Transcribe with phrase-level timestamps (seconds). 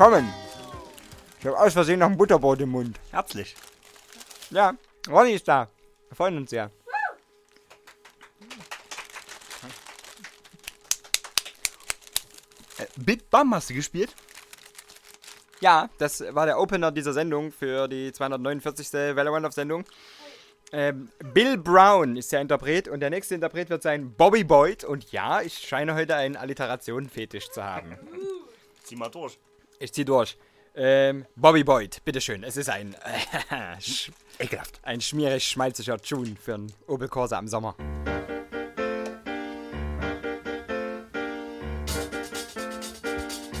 [0.00, 0.32] willkommen.
[1.40, 2.98] Ich habe aus Versehen noch ein Butterbrot im Mund.
[3.10, 3.54] Herzlich.
[4.48, 4.72] Ja,
[5.06, 5.68] Ronny ist da.
[6.08, 6.70] Wir freuen uns sehr.
[12.78, 14.14] Äh, Big Bam hast du gespielt?
[15.60, 18.94] Ja, das war der Opener dieser Sendung für die 249.
[19.14, 19.84] Valorant of Sendung.
[20.72, 24.82] Ähm, Bill Brown ist der Interpret und der nächste Interpret wird sein Bobby Boyd.
[24.82, 27.98] Und ja, ich scheine heute einen Alliterationen-Fetisch zu haben.
[28.82, 29.38] Zieh mal durch.
[29.82, 30.36] Ich zieh durch.
[30.74, 32.44] Ähm, Bobby Boyd, bitteschön.
[32.44, 32.94] Es ist ein.
[33.50, 33.76] Äh,
[34.44, 34.78] Ekelhaft.
[34.82, 37.74] Ein schmierig schmalziger Tune für einen Opel Corsa im Sommer.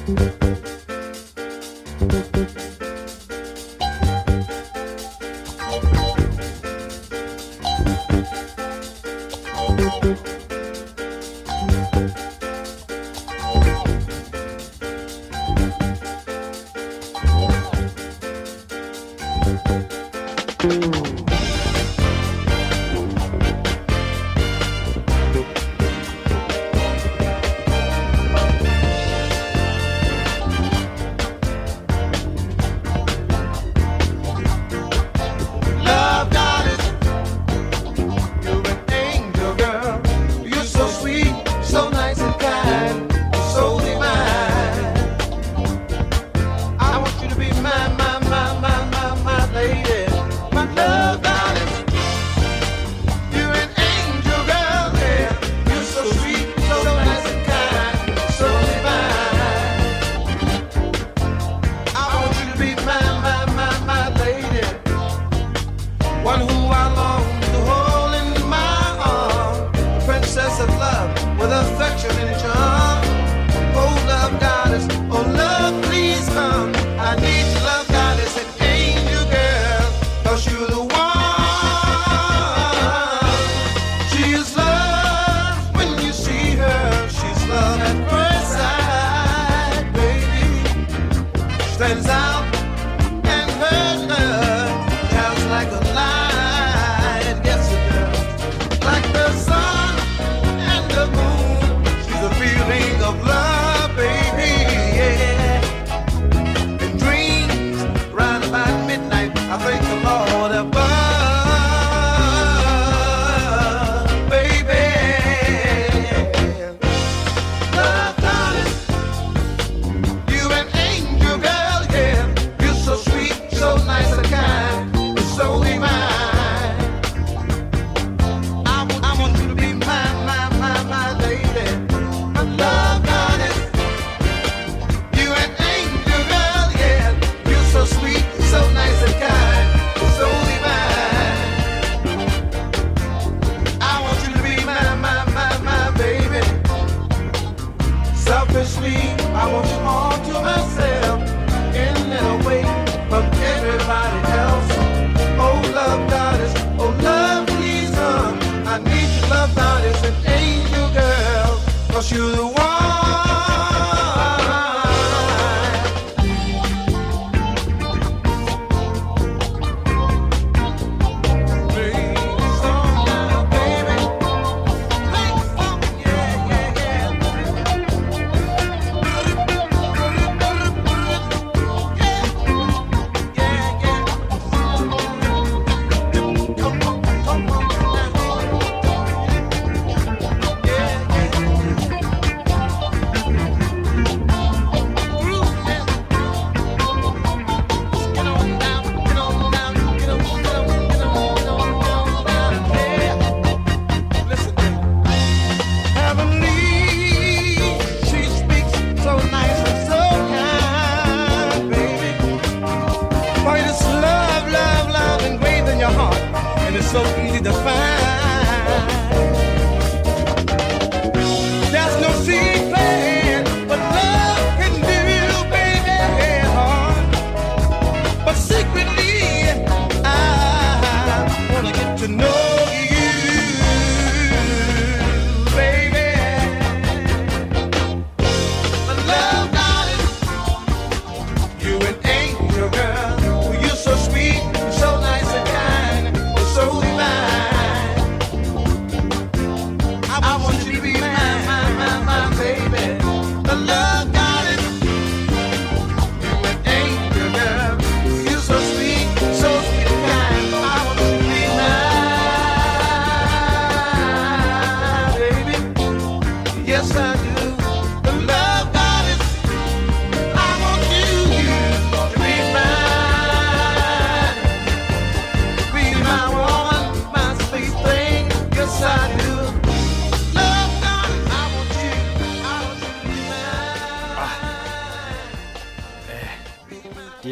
[0.06, 0.30] Musik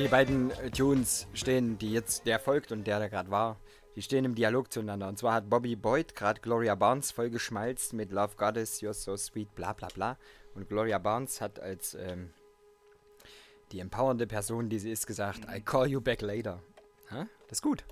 [0.08, 3.60] Die beiden äh, Tunes stehen, die jetzt der folgt und der, der gerade war,
[3.94, 5.06] die stehen im Dialog zueinander.
[5.06, 9.18] Und zwar hat Bobby Boyd gerade Gloria Barnes voll geschmalzt mit Love Goddess, You're So
[9.18, 10.16] Sweet, bla bla bla.
[10.54, 12.30] Und Gloria Barnes hat als ähm,
[13.70, 16.62] die empowernde Person, die sie ist, gesagt, I call you back later.
[17.10, 17.26] Ha?
[17.46, 17.84] Das ist gut.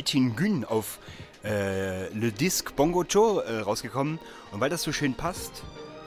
[0.00, 0.98] Fein, hier haben wir Altin Gün auf
[1.44, 4.18] äh, Le Disc Bongo Joe äh, rausgekommen.
[4.52, 5.62] Und weil das so schön passt,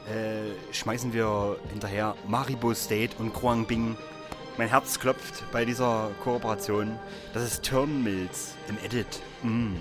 [0.08, 3.96] äh, schmeißen wir hinterher Maribo State und Kruang Bing.
[4.58, 7.00] Mein Herz klopft bei dieser Kooperation.
[7.34, 9.22] Das ist Turnmills im Edit.
[9.42, 9.76] Mm.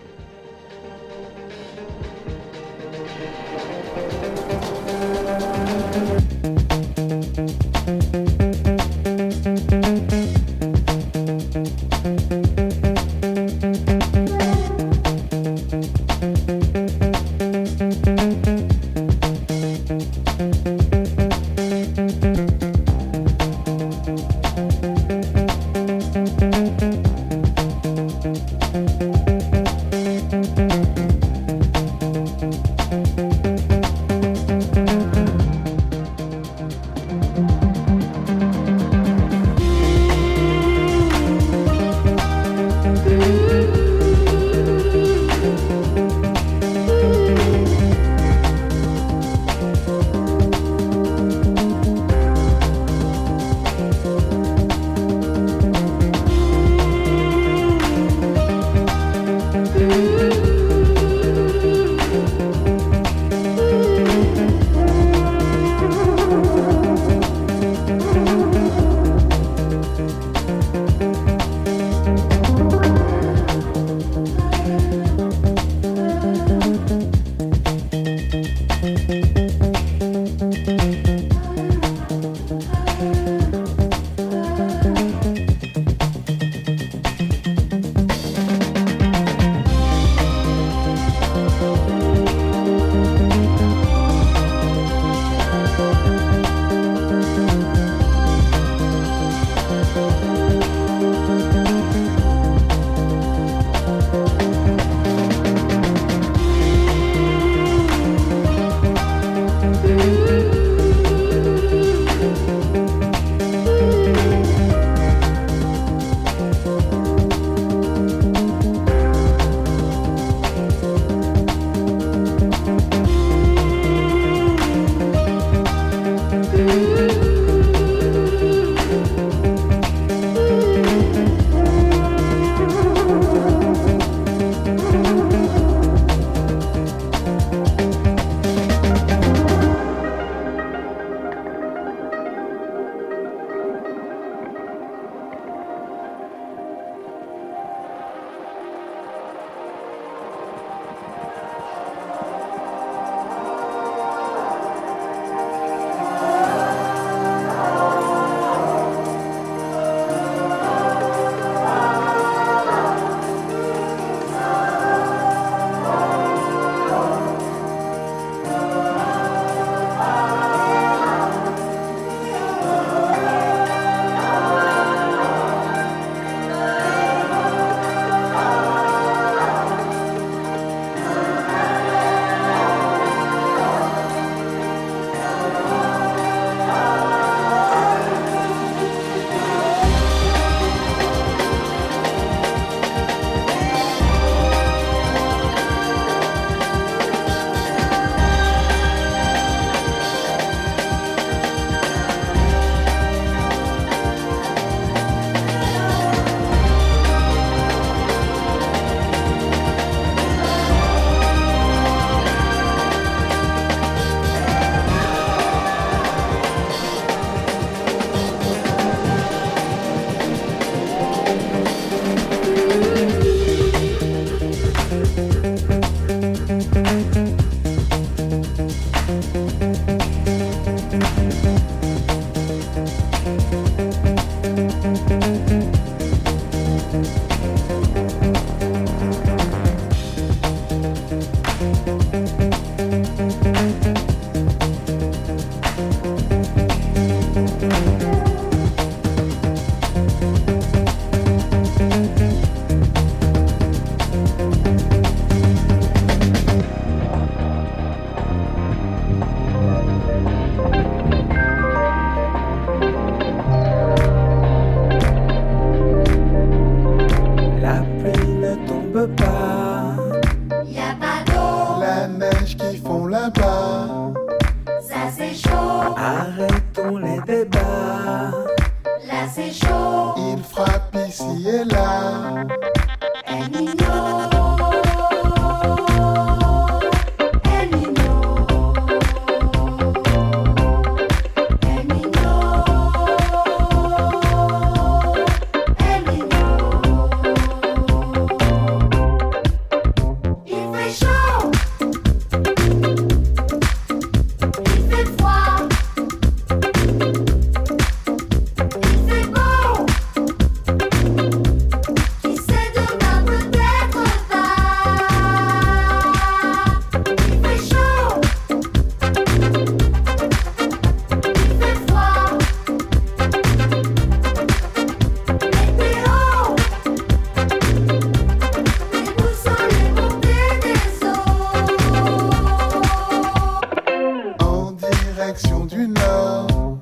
[335.33, 336.79] direction du nord.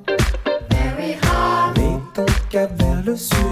[0.70, 1.76] Very hard.
[1.78, 3.49] Mets ton cap vers le sud.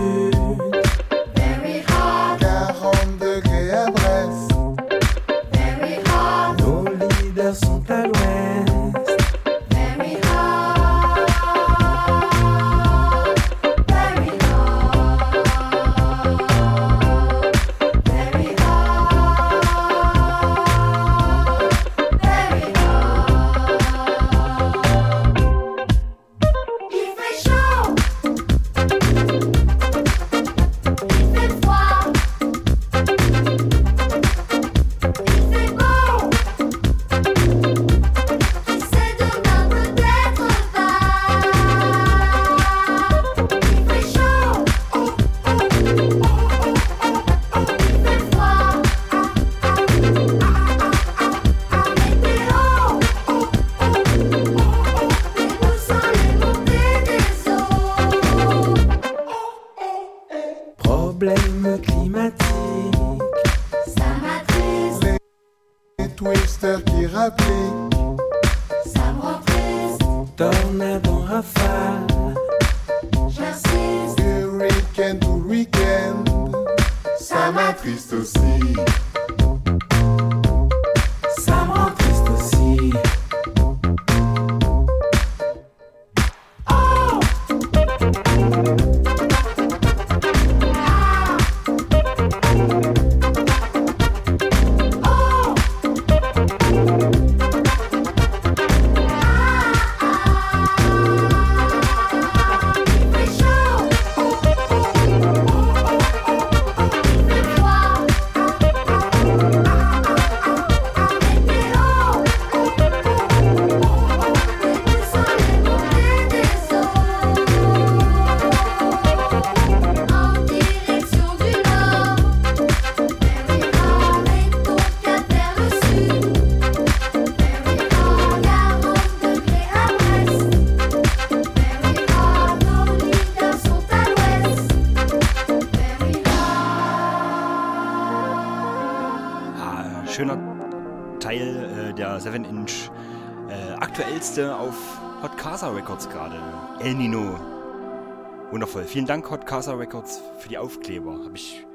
[148.50, 148.84] Wundervoll.
[148.84, 151.12] Vielen Dank, Hot Casa Records, für die Aufkleber.
[151.12, 151.66] Habe ich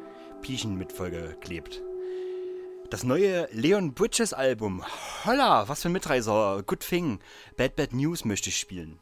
[0.42, 1.84] Piechen mit vollgeklebt.
[2.90, 4.84] Das neue Leon Bridges Album.
[5.24, 6.64] Holla, was für ein Mitreiser.
[6.66, 7.20] Good Thing.
[7.58, 9.00] Bad Bad News möchte ich spielen.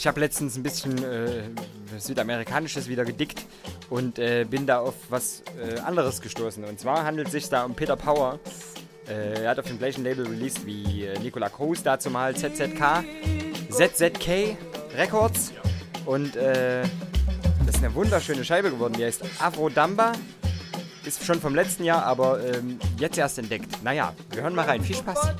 [0.00, 1.42] Ich habe letztens ein bisschen äh,
[1.98, 3.44] Südamerikanisches wieder gedickt
[3.90, 6.64] und äh, bin da auf was äh, anderes gestoßen.
[6.64, 8.38] Und zwar handelt es sich da um Peter Power.
[9.06, 13.04] Äh, er hat auf dem gleichen Label released wie äh, Nicola Coase, dazu mal ZZK,
[13.68, 14.56] ZZK
[14.96, 15.52] Records.
[16.06, 16.80] Und äh,
[17.66, 20.12] das ist eine wunderschöne Scheibe geworden, die heißt Afro Damba.
[21.04, 23.84] Ist schon vom letzten Jahr, aber ähm, jetzt erst entdeckt.
[23.84, 24.82] Naja, wir hören mal rein.
[24.82, 25.34] Viel Spaß.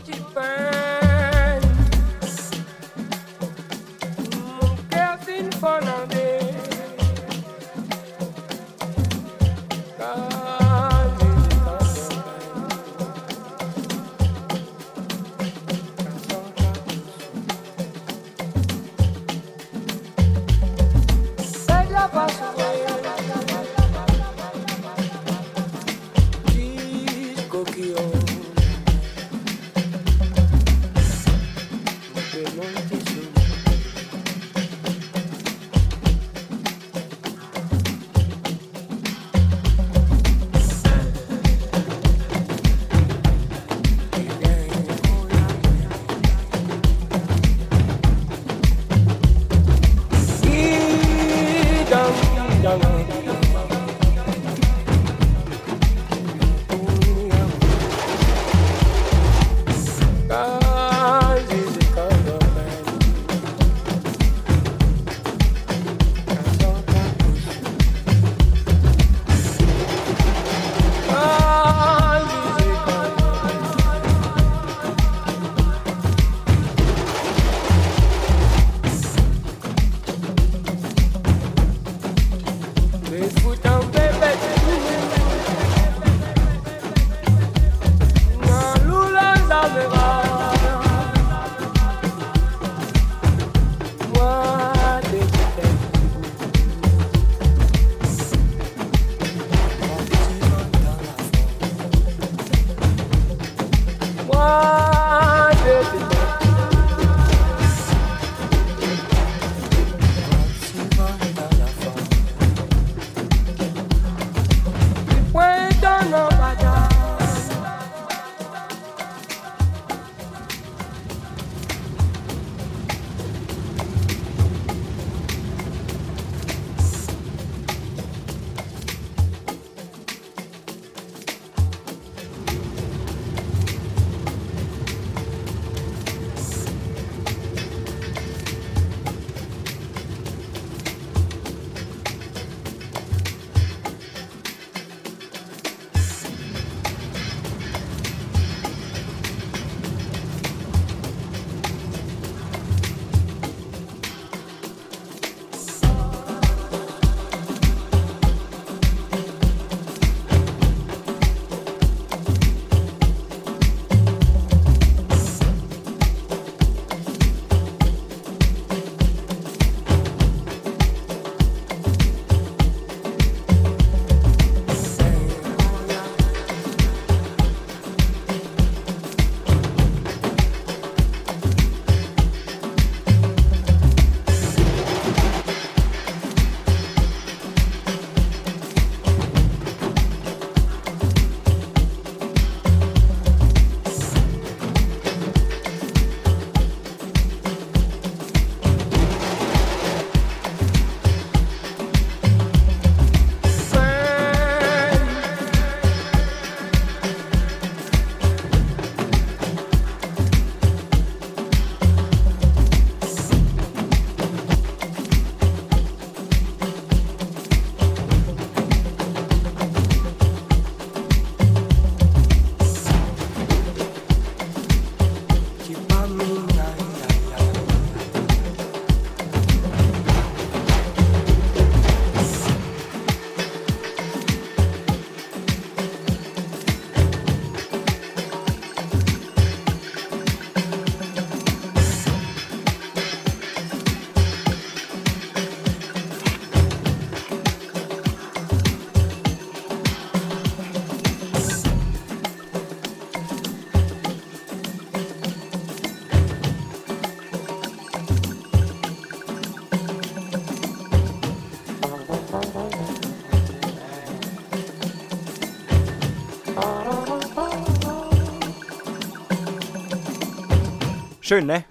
[271.31, 271.63] Schön, ne?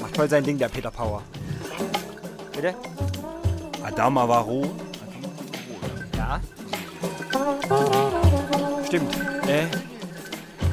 [0.00, 1.20] Macht voll sein Ding, der Peter Power.
[2.50, 2.74] Bitte?
[3.82, 4.74] Adama Varo.
[6.16, 6.40] Ja.
[8.86, 9.14] Stimmt.
[9.46, 9.66] Äh,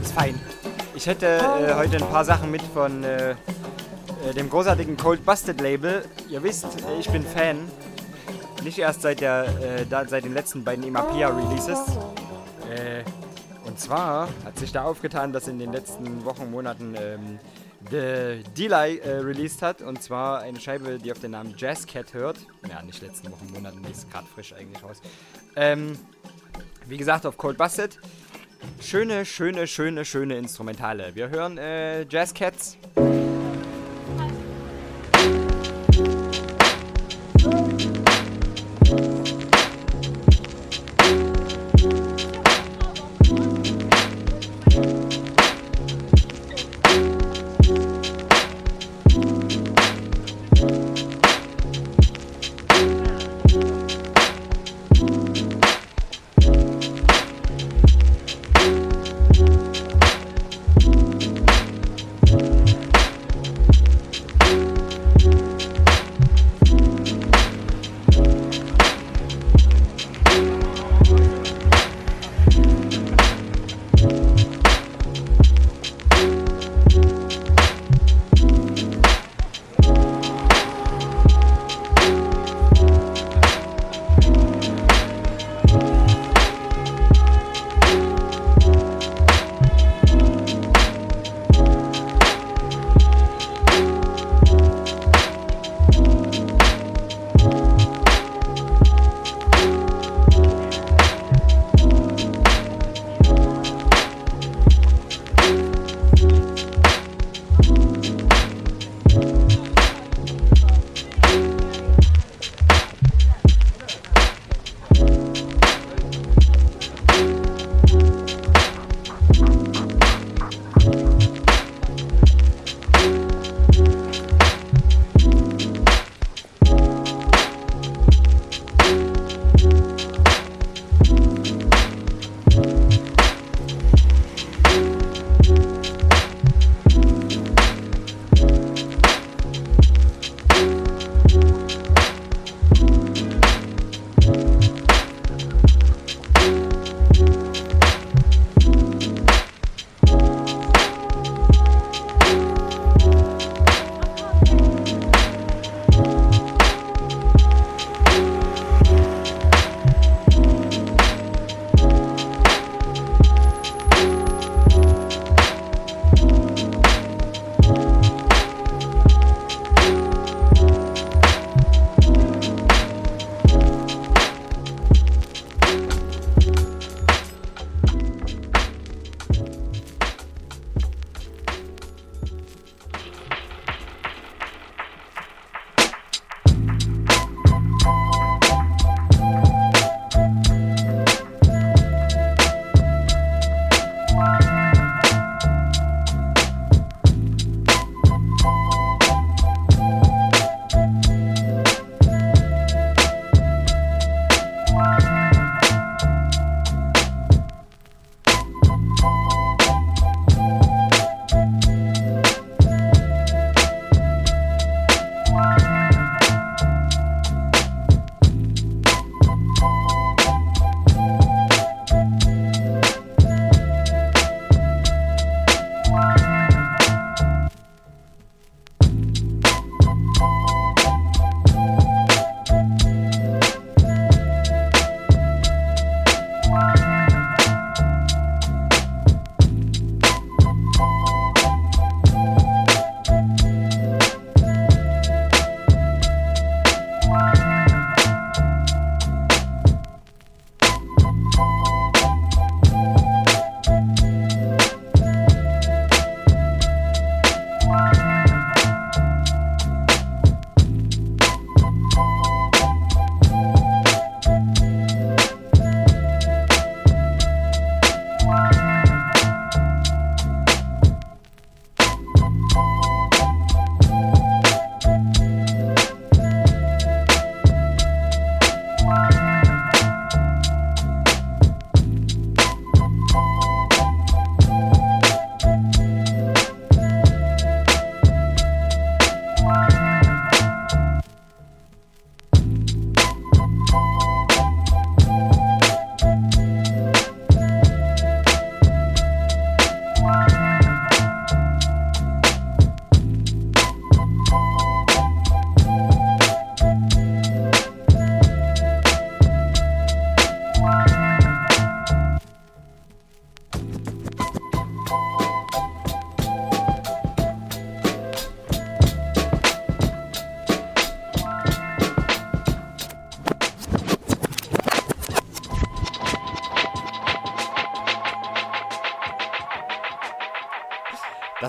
[0.02, 0.40] ist fein.
[0.96, 3.36] Ich hätte äh, heute ein paar Sachen mit von äh, äh,
[4.34, 6.06] dem großartigen Cold Busted Label.
[6.30, 7.70] Ihr wisst, äh, ich bin Fan.
[8.64, 11.80] Nicht erst seit, der, äh, da, seit den letzten beiden Imapia Releases.
[13.72, 17.40] Und zwar hat sich da aufgetan, dass in den letzten Wochen, Monaten ähm,
[17.90, 19.82] The Delay äh, released hat.
[19.82, 22.38] Und zwar eine Scheibe, die auf den Namen Jazz Cat hört.
[22.70, 25.02] Ja, nicht letzten Wochen, Monaten, die ist gerade frisch eigentlich raus.
[25.56, 25.98] Ähm,
[26.86, 27.98] wie gesagt, auf Cold Busted.
[28.82, 31.16] Schöne, schöne, schöne, schöne Instrumentale.
[31.16, 32.78] Wir hören äh, Jazz Cats.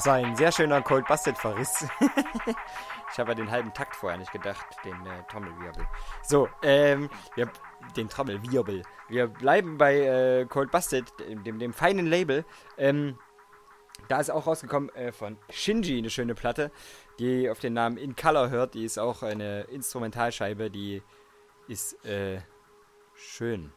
[0.03, 1.87] Das war ein sehr schöner Cold Busted Verriss.
[3.13, 5.87] ich habe ja den halben Takt vorher nicht gedacht, den äh, Trommelwirbel.
[6.25, 7.49] So, ähm, wir,
[7.95, 8.83] den Trommelwirbel.
[9.09, 12.45] Wir bleiben bei äh, Cold Busted, dem, dem, dem feinen Label.
[12.77, 13.17] Ähm,
[14.09, 16.73] da ist auch rausgekommen äh, von Shinji eine schöne Platte,
[17.21, 18.75] die auf den Namen In Color hört.
[18.75, 21.01] Die ist auch eine Instrumentalscheibe, die
[21.69, 22.41] ist äh,
[23.15, 23.73] schön.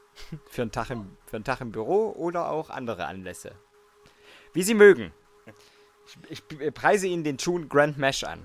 [0.46, 3.52] für, einen Tag im, für einen Tag im Büro oder auch andere Anlässe.
[4.54, 5.12] Wie Sie mögen.
[6.28, 8.40] Ich, ich preise Ihnen den Tune Grand Mesh an.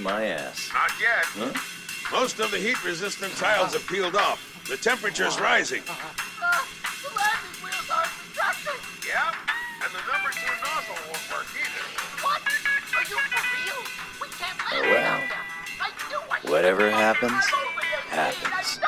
[0.00, 0.70] You saved my ass.
[0.72, 1.54] Not yet.
[2.12, 4.64] Most of the heat-resistant tiles have peeled off.
[4.68, 5.82] The temperature's rising.
[5.88, 5.94] Uh,
[7.02, 8.80] the landing wheels aren't retracting.
[9.06, 9.34] Yeah?
[9.82, 11.84] And the number two nozzle won't work either.
[12.22, 12.42] What?
[12.96, 13.80] Are you for real?
[14.20, 15.20] We can't land Oh, well.
[15.80, 18.79] I knew I Whatever happens, gone over the happens.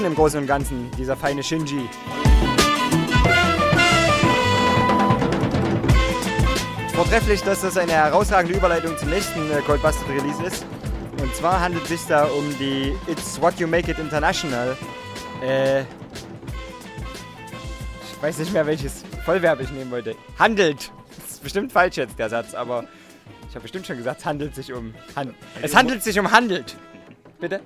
[0.00, 1.86] Guten im Großen und Ganzen, dieser feine Shinji.
[6.94, 10.64] Vortrefflich, dass das eine herausragende Überleitung zum nächsten äh, Cold Busted Release ist.
[11.20, 14.74] Und zwar handelt es sich da um die It's What You Make It International.
[15.44, 15.86] Äh, ich
[18.22, 20.16] weiß nicht mehr, welches Vollverb ich nehmen wollte.
[20.38, 20.90] Handelt.
[21.14, 22.84] Das ist bestimmt falsch jetzt, der Satz, aber
[23.50, 24.94] ich habe bestimmt schon gesagt, es handelt sich um.
[25.14, 26.74] Han es handelt sich um handelt.
[27.38, 27.60] Bitte?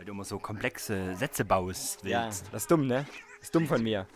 [0.00, 2.04] Weil du immer so komplexe Sätze baust.
[2.04, 2.46] Ja, willst.
[2.50, 3.04] das ist dumm, ne?
[3.36, 4.06] Das ist dumm von mir.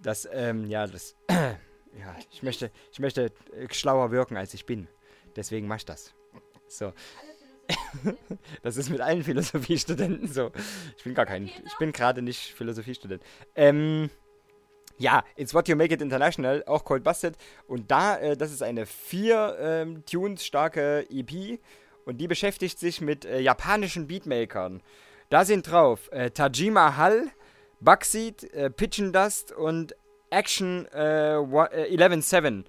[0.00, 1.16] Das, ähm, ja, das.
[1.28, 4.86] ja, ich möchte, ich möchte äh, schlauer wirken, als ich bin.
[5.34, 6.14] Deswegen mach ich das.
[6.68, 6.92] So.
[8.62, 10.52] Das ist mit allen Philosophiestudenten so.
[10.96, 13.20] Ich bin gar kein, ich bin gerade nicht Philosophiestudent.
[13.56, 14.10] Ähm,
[14.96, 17.36] ja, It's What You Make It International, auch Cold Busted.
[17.66, 21.58] Und da, äh, das ist eine vier ähm, Tunes starke EP
[22.04, 24.82] und die beschäftigt sich mit äh, japanischen Beatmakern.
[25.28, 27.28] Da sind drauf äh, Tajima Hall,
[27.80, 29.94] Buckseed, äh, Pigeon Dust und
[30.30, 32.64] Action äh, wa- äh, 11-7.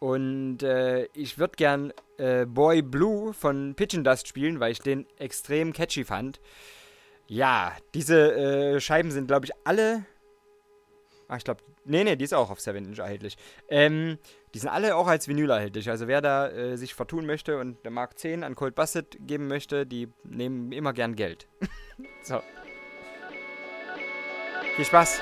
[0.00, 5.06] Und äh, ich würde gern äh, Boy Blue von Pigeon Dust spielen, weil ich den
[5.18, 6.40] extrem catchy fand.
[7.26, 10.04] Ja, diese äh, Scheiben sind, glaube ich, alle.
[11.28, 11.62] Ah, ich glaube.
[11.84, 13.36] Nee, nee, die ist auch auf 7 Inch erhältlich.
[13.68, 14.18] Ähm,
[14.52, 15.88] die sind alle auch als Vinyl erhältlich.
[15.88, 19.46] Also wer da äh, sich vertun möchte und der Mark 10 an Cold Basset geben
[19.48, 21.48] möchte, die nehmen immer gern Geld.
[22.22, 22.42] so.
[24.76, 25.20] Viel Spaß.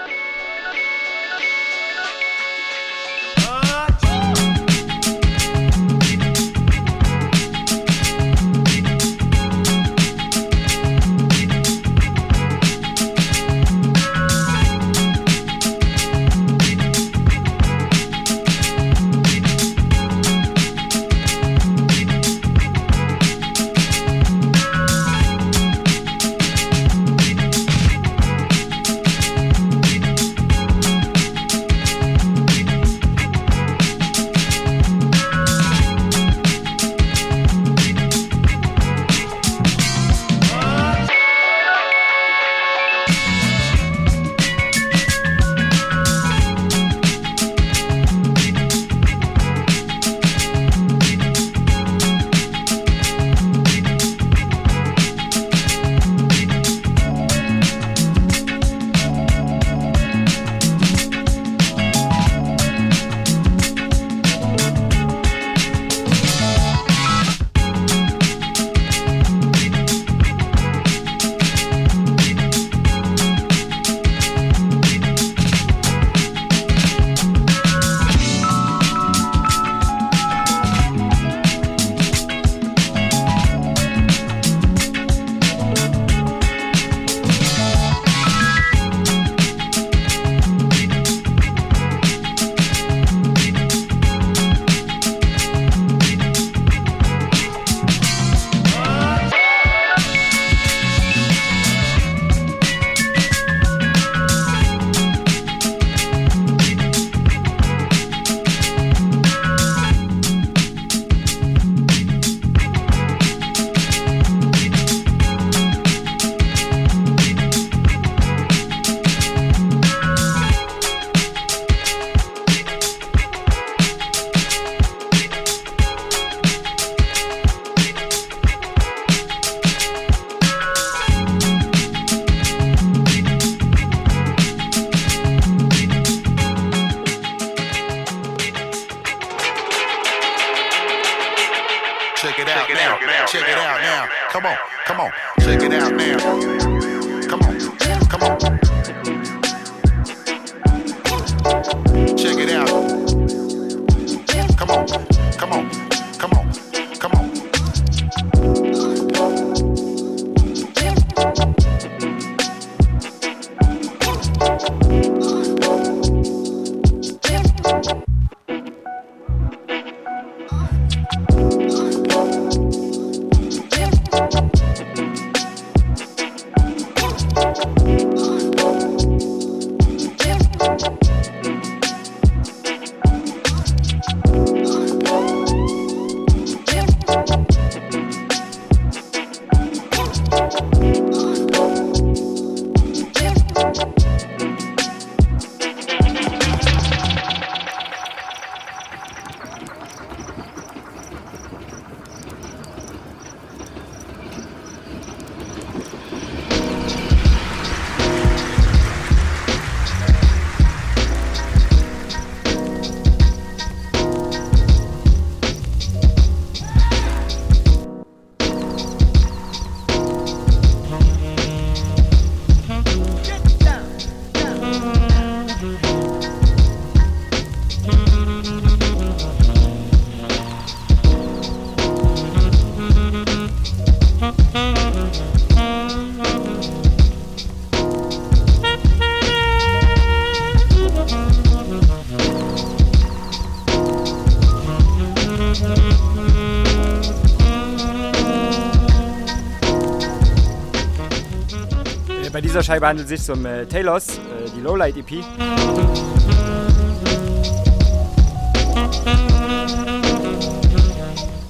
[252.48, 255.22] Dieser Scheibe handelt es sich um äh, Taylors, äh, die Lowlight EP.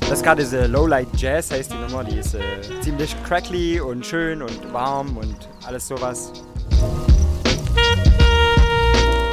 [0.01, 2.41] Das ist gerade diese Lowlight Jazz heißt die Nummer, die ist äh,
[2.81, 6.33] ziemlich crackly und schön und warm und alles sowas.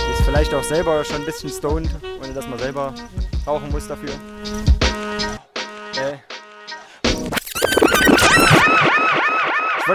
[0.07, 1.89] Die ist vielleicht auch selber schon ein bisschen stoned,
[2.24, 2.93] ohne dass man selber
[3.47, 4.11] rauchen muss dafür.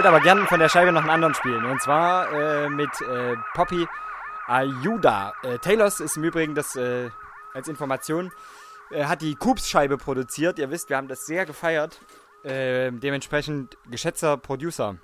[0.01, 1.63] Wollte aber gern von der Scheibe noch einen anderen spielen.
[1.63, 3.85] Und zwar äh, mit äh, Poppy
[4.47, 5.33] Ayuda.
[5.43, 7.11] Äh, Taylors ist im Übrigen das äh,
[7.53, 8.31] als Information.
[8.89, 10.57] äh, hat die Coops-Scheibe produziert.
[10.57, 12.01] Ihr wisst, wir haben das sehr gefeiert.
[12.41, 14.95] Äh, dementsprechend geschätzter Producer.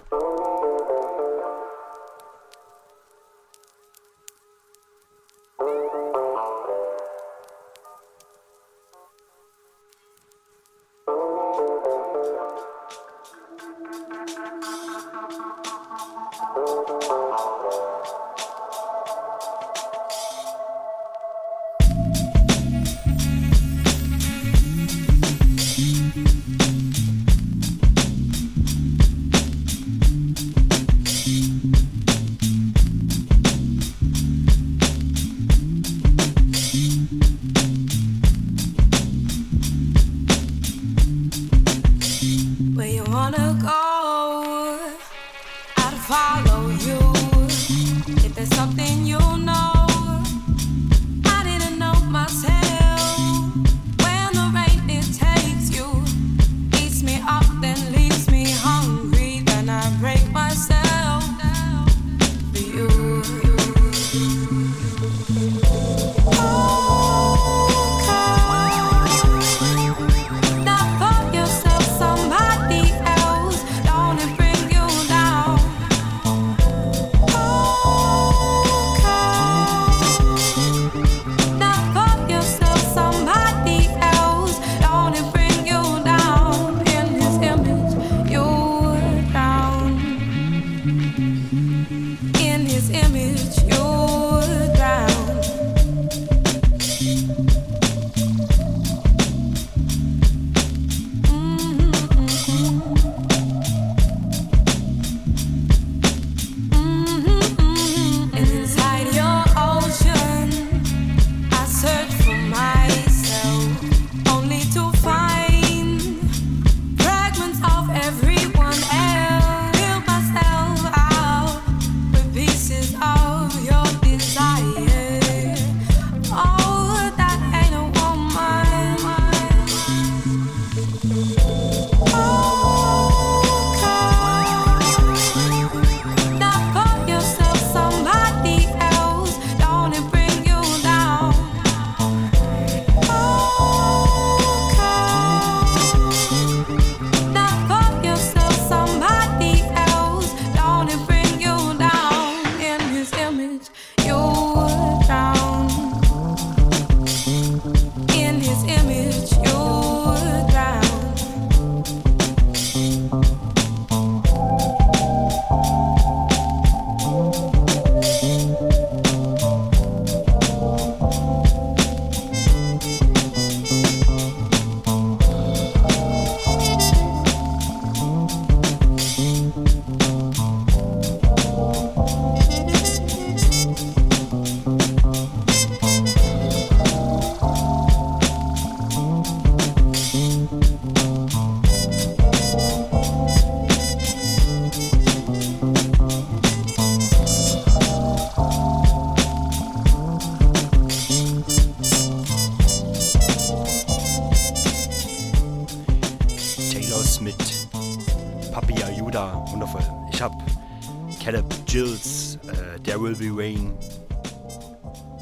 [213.17, 213.75] Be Rain.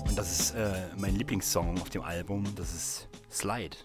[0.08, 2.44] Und das ist äh, mein Lieblingssong auf dem Album.
[2.56, 3.78] Das ist Slide.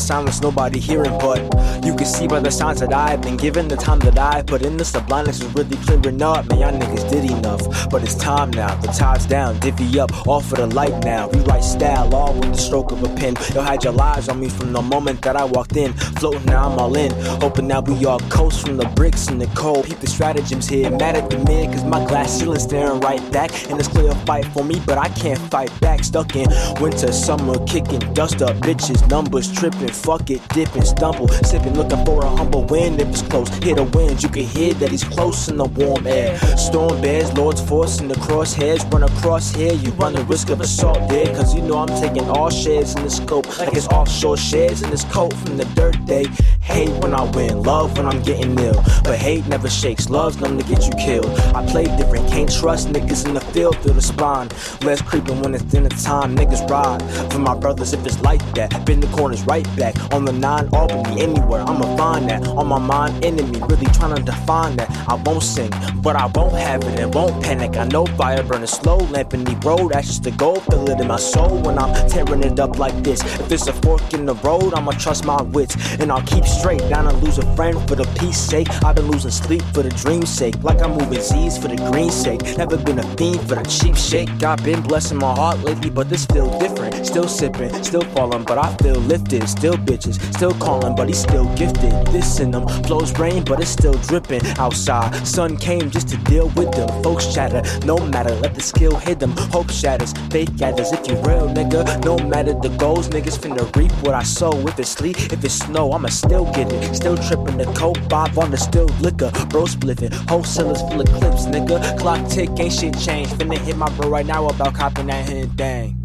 [0.00, 1.16] Silence nobody hearing.
[1.18, 1.40] But
[1.84, 4.62] you can see by the signs that I've been given, the time that I put
[4.62, 6.48] in, the sublimeness is really clearing up.
[6.48, 8.74] Man, y'all niggas did enough, but it's time now.
[8.76, 11.28] The tide's down, divvy up, all for the light now.
[11.30, 13.36] Rewrite style, all with the stroke of a pen.
[13.52, 15.92] You'll hide your lies on me from the moment that I walked in.
[15.92, 17.12] Floating now, I'm all in.
[17.40, 19.86] Hoping that we all coast from the bricks and the cold.
[19.86, 23.50] Keep the stratagems here, mad at the mid, cause my glass ceiling staring right back.
[23.70, 26.04] And it's clear fight for me, but I can't fight back.
[26.04, 26.48] Stuck in
[26.80, 28.56] winter, summer, kicking dust up.
[28.58, 31.28] Bitches, numbers tripping, fuck it, dipping, stumble.
[31.28, 33.48] Sipping, looking for a humble wind if it's close.
[33.62, 36.36] Hit a wind, you can hear that he's close in the warm air.
[36.56, 38.90] Storm bears, Lord's force in the crosshairs.
[38.92, 41.26] Run across here, you run the risk of assault there.
[41.34, 43.46] Cause you know I'm taking all shares in the scope.
[43.58, 46.24] Like it's offshore shares in this coat from the dirt day.
[46.60, 48.82] Hate when I win, love when I'm getting ill.
[49.02, 51.30] But hate never shakes, love's known to get you killed.
[51.54, 54.48] I play different, can't trust niggas in the field through the spine.
[54.82, 57.02] Less creeping when it's dinner time, niggas ride.
[57.32, 59.79] For my brothers, if it's like that, bend the corners right back.
[59.80, 62.46] On the 9 Albany, anywhere, I'ma find that.
[62.48, 64.90] On my mind, enemy, really trying to define that.
[65.08, 65.70] I won't sing,
[66.02, 67.78] but I won't have it and won't panic.
[67.78, 71.06] I know fire burning slow, lamp in the road, ashes to gold, feel it in
[71.06, 73.22] my soul when I'm tearing it up like this.
[73.40, 76.80] If there's a fork in the road, I'ma trust my wits and I'll keep straight.
[76.90, 78.68] Down and lose a friend for the peace sake.
[78.84, 80.62] I've been losing sleep for the dream's sake.
[80.62, 82.42] Like I'm moving Z's for the green sake.
[82.58, 84.42] Never been a fiend for the cheap shake.
[84.42, 87.06] I've been blessing my heart lately, but this feel different.
[87.06, 89.48] Still sipping, still falling, but I feel lifted.
[89.60, 91.92] Still bitches, still calling, but he's still gifted.
[92.06, 95.14] This in them flows rain, but it's still dripping outside.
[95.26, 96.88] Sun came just to deal with them.
[97.02, 99.32] Folks chatter, no matter, let the skill hit them.
[99.52, 100.90] Hope shatters, faith gathers.
[100.92, 104.50] If you real, nigga, no matter the goals, niggas finna reap what I sow.
[104.66, 106.94] If it's sleet, if it's snow, I'ma still get it.
[106.94, 109.30] Still tripping the coke, five on the still liquor.
[109.50, 111.98] Bro spliffing, wholesalers full of clips, nigga.
[111.98, 113.32] Clock tick, ain't shit changed.
[113.32, 115.54] Finna hit my bro right now about copping that hand.
[115.54, 115.98] Dang.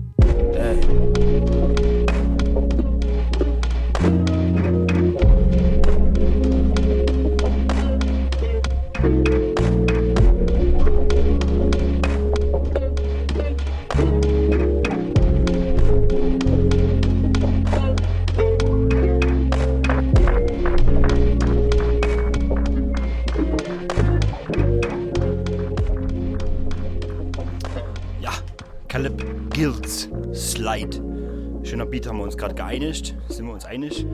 [31.86, 33.15] Beat haben wir uns gerade geeinigt.
[33.29, 34.05] Sind wir uns einig.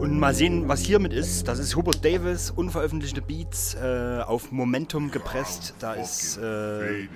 [0.00, 1.46] Und mal sehen, was hiermit ist.
[1.46, 5.74] Das ist Hubert Davis, unveröffentlichte Beats, äh, auf Momentum gepresst.
[5.78, 7.06] Da ist äh,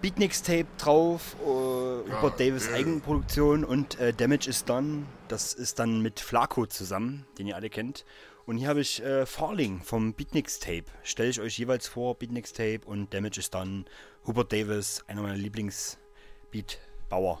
[0.00, 5.04] Beatniks Tape drauf, äh, Hubert Davis Eigenproduktion und äh, Damage is Done.
[5.28, 8.04] Das ist dann mit Flaco zusammen, den ihr alle kennt.
[8.46, 10.84] Und hier habe ich äh, Falling vom Beatniks Tape.
[11.02, 13.84] Stelle ich euch jeweils vor, Beatniks Tape und Damage is Done.
[14.26, 17.40] Hubert Davis, einer meiner Lieblings-Beatbauer.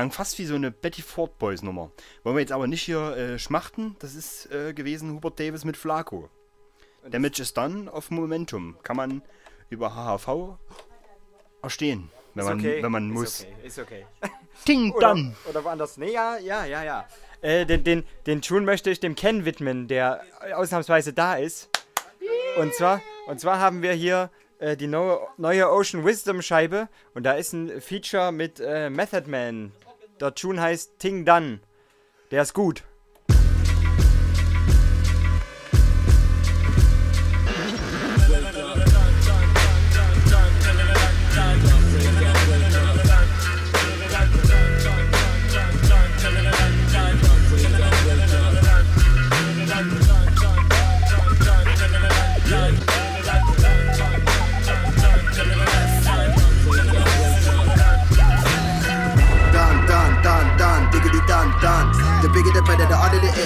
[0.00, 1.90] Klang fast wie so eine Betty Ford Boys Nummer.
[2.22, 3.96] Wollen wir jetzt aber nicht hier äh, schmachten.
[3.98, 6.30] Das ist äh, gewesen Hubert Davis mit Flaco.
[7.06, 8.78] Damage is done auf Momentum.
[8.82, 9.20] Kann man
[9.68, 10.56] über HHV
[11.60, 13.40] erstehen, wenn man, wenn man ist muss.
[13.42, 14.06] Okay, ist okay.
[14.66, 15.36] Ding oder, dann.
[15.46, 15.98] Oder woanders.
[15.98, 17.06] Nee, ja, ja, ja, ja.
[17.42, 20.24] Äh, den, den, den Tune möchte ich dem Ken widmen, der
[20.54, 21.68] ausnahmsweise da ist.
[22.58, 24.30] Und zwar, und zwar haben wir hier
[24.60, 29.28] äh, die neue, neue Ocean Wisdom Scheibe und da ist ein Feature mit äh, Method
[29.28, 29.72] Man.
[30.20, 31.60] Der Tune heißt Ting Dun.
[32.30, 32.84] Der ist gut.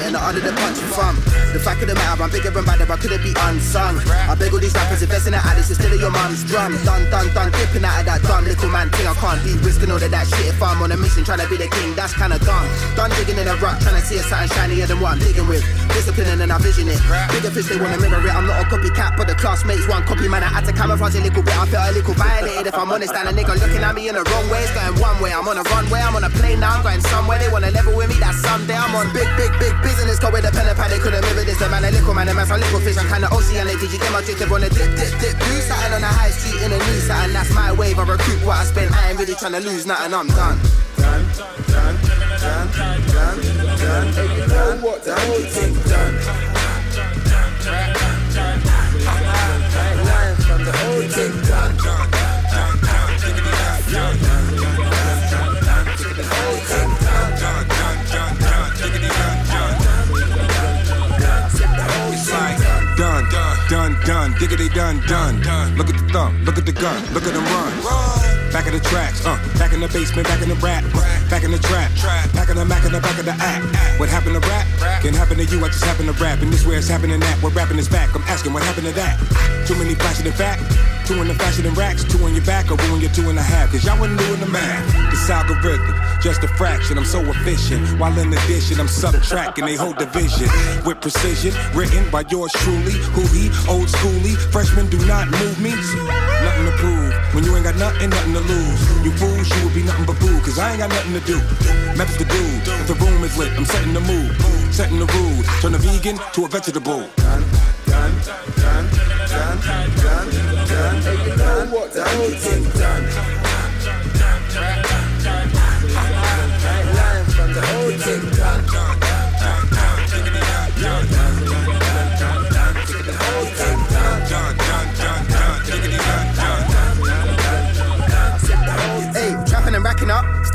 [0.05, 1.34] and I under the punch, fam.
[1.55, 4.03] The fact of the matter, I'm bigger and badder, I couldn't be unsung.
[4.11, 6.75] I beg all these rappers, invest in the addicts instead of your mum's drum.
[6.83, 9.07] Done, done, done, dipping out of that dumb little man thing.
[9.07, 11.47] I can't be risking all of that shit if I'm on a mission trying to
[11.47, 11.95] be the king.
[11.95, 12.67] That's kinda dumb.
[12.99, 15.47] Done digging in a rut, trying to see a something shinier than what I'm digging
[15.47, 15.63] with.
[15.95, 16.99] Disciplining and I vision it.
[17.31, 18.35] Bigger fish, they wanna mirror it.
[18.35, 20.43] I'm not a copycat, but the classmates one copy man.
[20.43, 21.55] I had to camouflage a little bit.
[21.55, 23.15] I felt a little violated if I'm honest.
[23.15, 24.67] And a nigga looking at me in the wrong way.
[24.67, 25.31] It's going one way.
[25.31, 26.03] I'm on a runway.
[26.03, 26.75] I'm on a plane now.
[26.75, 27.39] I'm going somewhere.
[27.39, 28.19] They wanna level with me.
[28.19, 30.19] That someday I'm on big, big, big business.
[30.19, 30.91] Go with a pen and pad.
[30.91, 31.71] They couldn't mirror this.
[31.71, 32.27] Man a little man.
[32.27, 32.97] The man's a little fish.
[32.97, 33.81] I'm kinda oceanic.
[33.81, 35.39] Did you get my drift drip on a dip, dip, dip?
[35.39, 37.33] Do something on the high street in a new something.
[37.33, 37.99] That's my wave.
[37.99, 38.95] I recruit what I spend.
[38.95, 40.15] I ain't really trying to lose nothing.
[40.15, 40.59] I'm done.
[40.97, 44.09] Done, done, done, done, done.
[44.13, 45.05] Hey, you know what?
[45.05, 46.15] The whole thing done.
[47.65, 48.04] Line
[64.05, 65.41] done, diggity done, done.
[65.77, 67.73] Look at the thumb, look at the gun, look at them run.
[68.53, 70.85] Back of the tracks, uh, back in the basement, back in the rap,
[71.29, 71.91] back in the trap,
[72.33, 73.65] back in the Mac in the back of the act.
[73.99, 74.67] What happened to rap?
[75.03, 76.41] Can happen to you, I just happen to rap.
[76.41, 78.15] And this where it's happening at, what rapping is back.
[78.15, 79.19] I'm asking what happened to that?
[79.67, 80.61] Too many flashing and fat?
[81.05, 83.39] Two in the fashion and racks, two in your back, or ruin your two and
[83.39, 83.71] a half.
[83.71, 84.89] Cause y'all wasn't doing the math.
[85.11, 86.97] This algorithm, just a fraction.
[86.97, 88.01] I'm so efficient.
[88.01, 90.49] While in addition, I'm subtracting they whole division
[90.87, 91.53] with precision.
[91.75, 92.97] Written by yours truly.
[93.13, 93.53] Who he?
[93.69, 94.35] Old schooly.
[94.51, 95.77] Freshmen do not move me.
[95.77, 97.13] Nothing to prove.
[97.35, 99.05] When you ain't got nothing, nothing to lose.
[99.05, 100.41] You fools, you would be nothing but boo.
[100.41, 101.37] Cause I ain't got nothing to do.
[102.01, 102.43] Methods to do.
[102.81, 104.33] If the room is lit, I'm setting the mood.
[104.73, 105.45] Setting the rules.
[105.61, 107.05] Turn a vegan to a vegetable
[111.05, 111.93] done, done, done, what?
[111.93, 113.54] The whole thing done,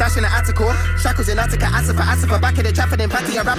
[0.10, 3.10] up, stashing the Attica, shackles in Attica, Asifa, Asifa, back in the trapping and then
[3.10, 3.58] patty, a rap,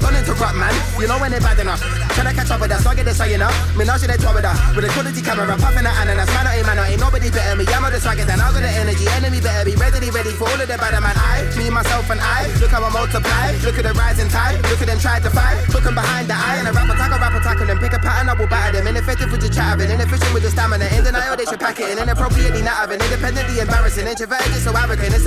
[0.00, 0.72] don't interrupt, man.
[1.00, 1.80] You know when they're bad enough.
[2.16, 3.50] Tryna catch up with us, don't get this, so you know.
[3.76, 6.78] Menage they tour with her, with a quality camera, puffing the ananas, man, ain't man,
[6.80, 7.64] ain't nobody better me.
[7.68, 10.48] I'm on the swagger, then I got the energy, enemy better be ready, ready for
[10.48, 11.16] all of the bad man.
[11.16, 14.80] I, me, myself, and I, look how I multiply, look at the rising tide, look
[14.80, 17.18] at them try to fight, look 'em behind the eye, and a rap attack, a
[17.20, 18.86] rap attack, and then pick a pattern, I will batter them.
[18.88, 22.00] Ineffective with the chattering, inefficient with the stamina, in denial, they should pack it, and
[22.00, 25.14] inappropriately not having, independently embarrassing, introverted, so arrogant.
[25.14, 25.26] It's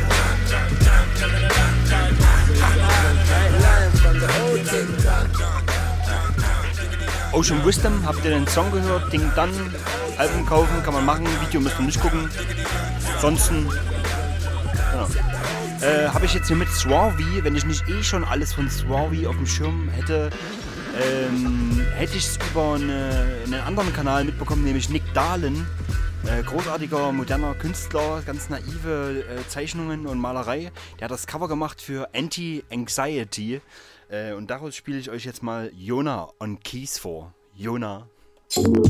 [7.33, 9.11] Ocean Wisdom, habt ihr den Song gehört?
[9.13, 9.51] Ding dann,
[10.17, 12.29] Album kaufen, kann man machen, Video müsst ihr nicht gucken.
[13.15, 13.69] Ansonsten,
[14.91, 15.07] genau.
[15.81, 19.27] Äh, habe ich jetzt hier mit Swarvy, wenn ich nicht eh schon alles von Swarvy
[19.27, 20.29] auf dem Schirm hätte,
[20.99, 25.65] ähm, hätte ich es über eine, einen anderen Kanal mitbekommen, nämlich Nick Dahlen.
[26.25, 30.71] Äh, großartiger, moderner Künstler, ganz naive äh, Zeichnungen und Malerei.
[30.99, 33.61] Der hat das Cover gemacht für Anti-Anxiety.
[34.11, 37.33] Äh, und daraus spiele ich euch jetzt mal Jona on Keys vor.
[37.55, 38.09] Jona.
[38.57, 38.83] Hallo,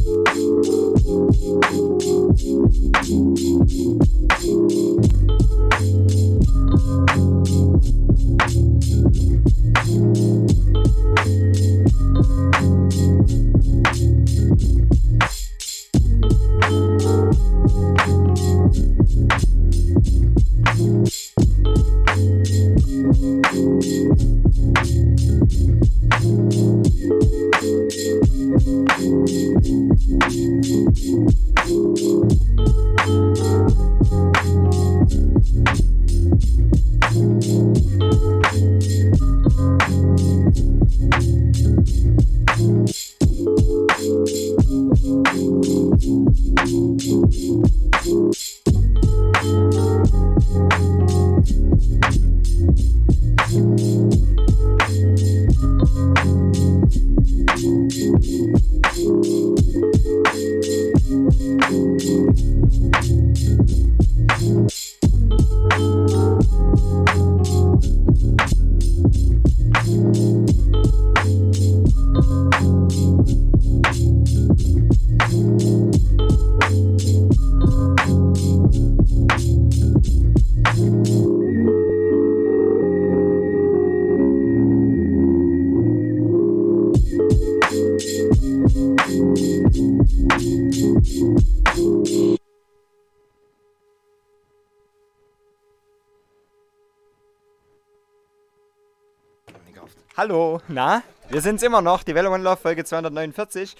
[100.72, 101.04] na?
[101.30, 103.76] Wir sind's immer noch, die Welle One Love Folge 249.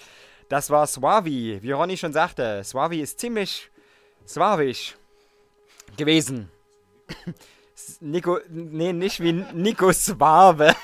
[0.48, 1.58] Das war Swavi.
[1.62, 3.70] Wie Ronny schon sagte, Swavi ist ziemlich
[4.26, 4.96] swavisch
[5.96, 6.50] gewesen.
[8.00, 10.74] Nico, nee, nicht wie Nico Swave.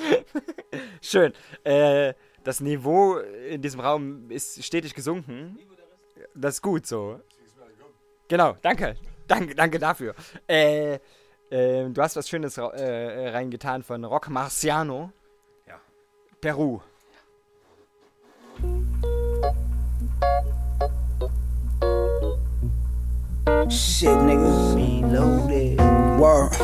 [1.02, 1.32] Schön.
[1.64, 2.14] Äh,
[2.44, 5.58] das Niveau in diesem Raum ist stetig gesunken.
[6.34, 7.20] Das ist gut so.
[8.28, 8.96] Genau, danke.
[9.26, 10.14] Danke, danke dafür.
[10.46, 10.98] Äh,
[11.50, 15.12] äh, du hast was Schönes ra- äh, reingetan von Rock Marciano.
[15.66, 15.74] Ja.
[16.40, 16.80] Peru.
[23.68, 25.12] Shit, nigga.
[25.12, 25.78] Loaded.
[26.18, 26.54] Word.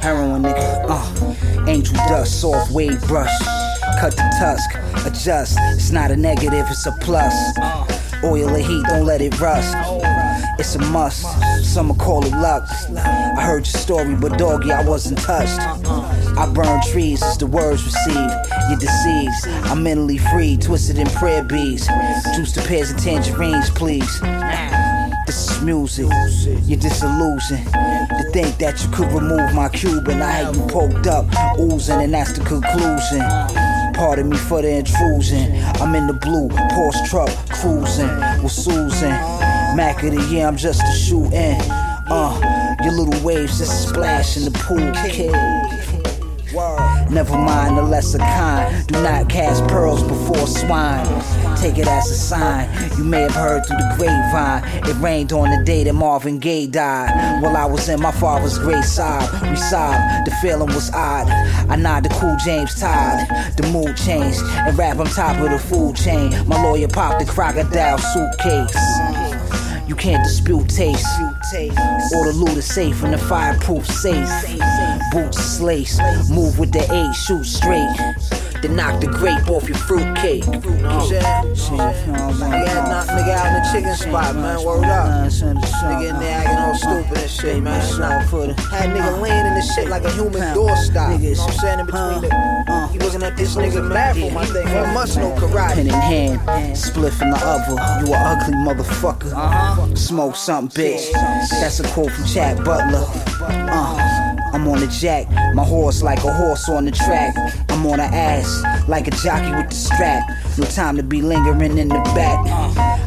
[0.00, 0.84] Heroin, nigga.
[0.88, 1.66] Uh.
[1.66, 3.30] Angel dust, soft wave brush.
[4.00, 4.70] Cut the tusk,
[5.06, 5.58] adjust.
[5.74, 7.34] It's not a negative, it's a plus.
[8.24, 9.74] Oil or heat, don't let it rust.
[10.58, 11.24] It's a must.
[11.62, 12.68] Some call it luck.
[12.96, 15.60] I heard your story, but doggy, I wasn't touched.
[15.60, 18.34] I burn trees as the words received.
[18.68, 19.34] You're deceived.
[19.70, 21.86] I'm mentally free, twisted in prayer beads.
[22.34, 24.20] Juice the pears and tangerines, please.
[25.26, 26.06] This is music.
[26.64, 30.22] You're disillusioned to think that you could remove my cube Cuban.
[30.22, 31.26] I had you poked up,
[31.58, 33.20] oozing, and that's the conclusion.
[33.94, 35.52] Pardon me for the intrusion.
[35.80, 38.08] I'm in the blue Porsche truck cruising
[38.42, 39.12] with Susan.
[39.78, 41.56] Mac of the year, I'm just a shoe in.
[42.10, 44.78] Uh, your little waves just splash in the pool.
[47.08, 48.84] Never mind the lesser kind.
[48.88, 51.06] Do not cast pearls before swine.
[51.58, 52.68] Take it as a sign.
[52.98, 54.64] You may have heard through the grapevine.
[54.84, 57.40] It rained on the day that Marvin Gaye died.
[57.40, 60.26] While I was in my father's grave sob, we sobbed.
[60.26, 61.28] The feeling was odd.
[61.70, 63.28] I nod to cool James Todd.
[63.56, 66.30] The mood changed and rap on top of the food chain.
[66.48, 69.47] My lawyer popped the crocodile suitcase.
[69.88, 71.06] You can't dispute taste.
[72.14, 74.28] Or the loot is safe in the fireproof safe.
[75.12, 75.98] Boots is lace.
[76.28, 77.88] Move with the eight, shoot straight.
[78.62, 80.44] Then knock the grape off your fruitcake.
[80.46, 81.06] You know what I'm oh.
[81.06, 81.22] saying?
[82.48, 84.64] Nigga had knocked nigga out in the chicken spot, man.
[84.64, 85.30] Word up.
[85.30, 87.80] Nigga in there acting all stupid and shit, man.
[87.80, 91.22] Had nigga uh, laying in the shit like a human doorstop.
[91.22, 91.80] You know what I'm saying?
[91.80, 92.64] In between the.
[92.68, 92.88] Uh.
[92.88, 94.66] He wasn't at this nigga's bathroom, I think.
[94.66, 95.74] Man, must know karate.
[95.74, 96.40] Pen in hand,
[96.76, 97.74] spliff in the other.
[98.04, 99.32] You a ugly motherfucker.
[99.32, 99.94] Uh-huh.
[99.94, 101.12] Smoke something, bitch.
[101.12, 103.04] That's a quote from Chad Butler.
[103.40, 104.27] Uh.
[104.52, 107.34] I'm on the jack, my horse like a horse on the track.
[107.68, 110.28] I'm on the ass like a jockey with the strap.
[110.56, 112.38] No time to be lingering in the back.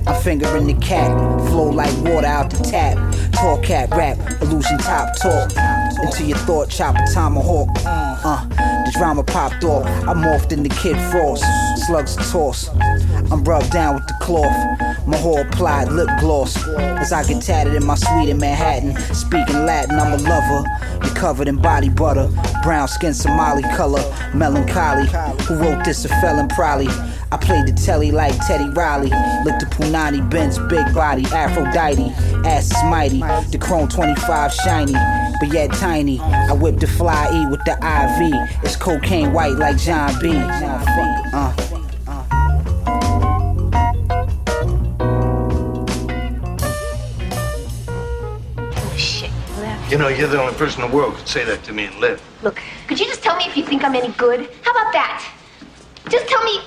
[0.07, 1.09] I'm fingering the cat,
[1.49, 2.97] flow like water out the tap.
[3.33, 5.51] Talk cat rap, illusion top talk.
[6.03, 7.69] Into your thought, chop a tomahawk.
[7.85, 9.85] Uh, the drama popped off.
[9.85, 11.43] I morphed into Kid Frost.
[11.87, 12.69] Slugs toss.
[13.31, 15.07] I'm rubbed down with the cloth.
[15.07, 16.55] My whole applied lip gloss.
[16.77, 18.95] As I get tatted in my suite in Manhattan.
[19.13, 20.63] Speaking Latin, I'm a lover.
[21.03, 22.29] You're covered in body butter.
[22.63, 24.03] Brown skin, Somali color.
[24.33, 25.07] Melancholy.
[25.45, 26.05] Who wrote this?
[26.05, 26.87] A felon, probably.
[27.33, 29.09] I played the telly like Teddy Riley.
[29.45, 32.11] Looked at Punani, Benz, big body, Aphrodite.
[32.45, 33.19] Ass mighty.
[33.51, 34.93] The Chrome 25 shiny,
[35.39, 36.19] but yet tiny.
[36.19, 38.63] I whipped the fly E with the IV.
[38.63, 40.33] It's cocaine white like John B.
[40.35, 41.70] Uh.
[49.91, 51.83] You know, you're the only person in the world who could say that to me
[51.83, 52.23] and live.
[52.43, 54.49] Look, could you just tell me if you think I'm any good?
[54.61, 55.29] How about that?
[56.07, 56.61] Just tell me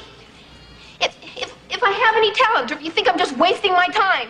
[1.00, 3.86] if, if, if I have any talent or if you think I'm just wasting my
[3.86, 4.28] time.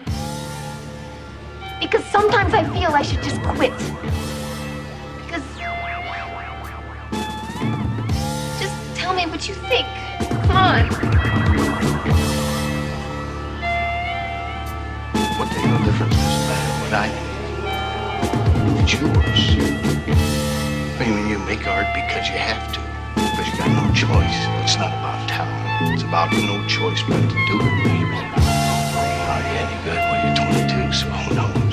[1.81, 3.77] Because sometimes I feel I should just quit.
[5.27, 5.43] Because.
[8.61, 9.89] Just tell me what you think.
[10.47, 10.87] Come on.
[15.37, 17.34] What the hell difference does it matter what I think?
[18.87, 19.15] It's yours.
[21.01, 22.81] I mean, you make art because you have to,
[23.15, 24.37] because you got no choice.
[24.63, 25.95] It's not about talent.
[25.95, 27.75] It's about no choice but to do it.
[27.99, 28.13] You
[29.57, 30.93] any good when you're 22?
[30.93, 31.64] So who knows?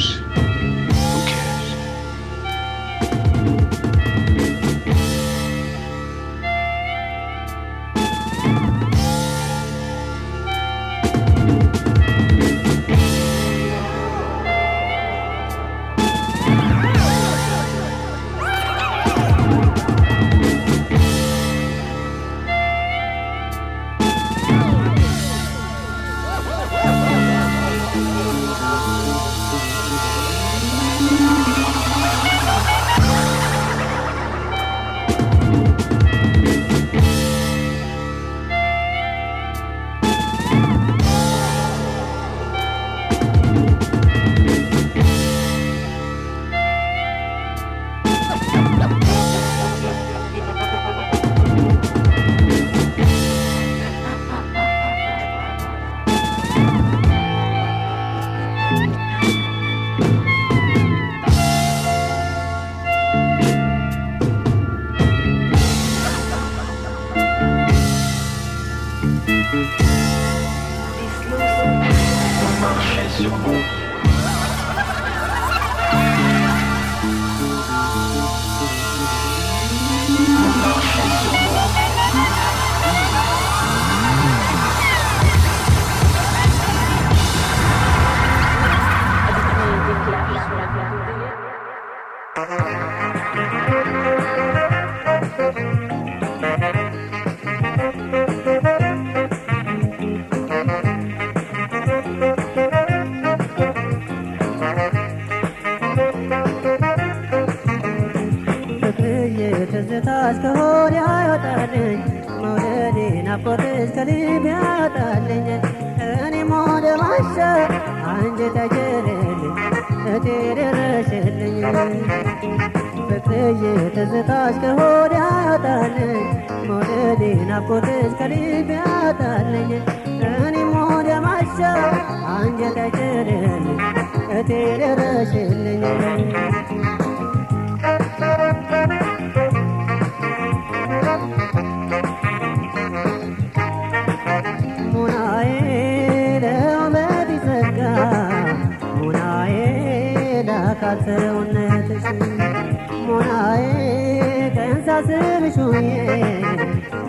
[155.68, 155.90] ውዬ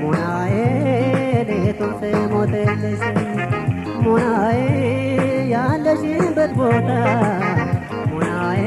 [0.01, 0.55] ሙናዬ
[1.49, 3.03] ሌቱን ስሞትልሽ
[4.05, 4.59] ሙናዬ
[6.59, 6.91] ቦታ
[8.11, 8.63] ሙናዬ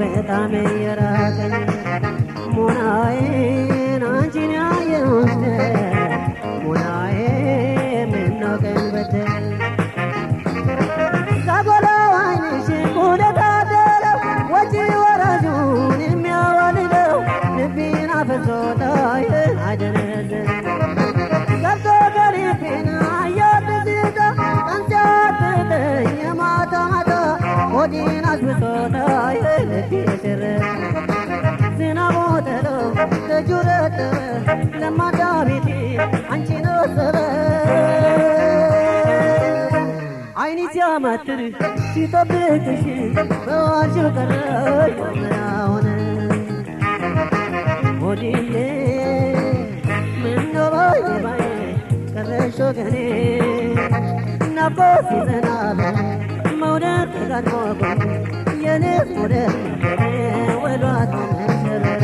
[0.00, 0.52] በጣም
[0.82, 1.54] የራቀኝ
[2.56, 5.34] ሙናዬን አንቺን ያየሁሽ
[6.64, 7.16] ሙናዬ
[8.12, 9.33] ምነው ቀን በደል
[33.28, 33.98] ልጁረተ
[34.80, 35.68] ለማዳ ቤቴ
[36.32, 37.16] አንቺ ነው ሰበብ
[40.42, 41.40] አይኔ ሲያማትር
[41.90, 42.82] ሲጠብቅሽ
[43.46, 44.32] በዋሽ ቀረ
[45.68, 45.86] ሆነ
[48.02, 48.54] ሆዴዬ
[50.22, 51.02] ምነው ባዬ
[52.12, 52.96] ቀረሽ ወገኔ
[54.56, 55.80] ናፍቆት ይዘናል
[56.60, 57.12] መውደቅ
[57.46, 57.80] ጋር
[58.64, 58.84] የኔ
[59.16, 59.34] ወደ
[60.62, 62.03] ወሏት መንሸረረ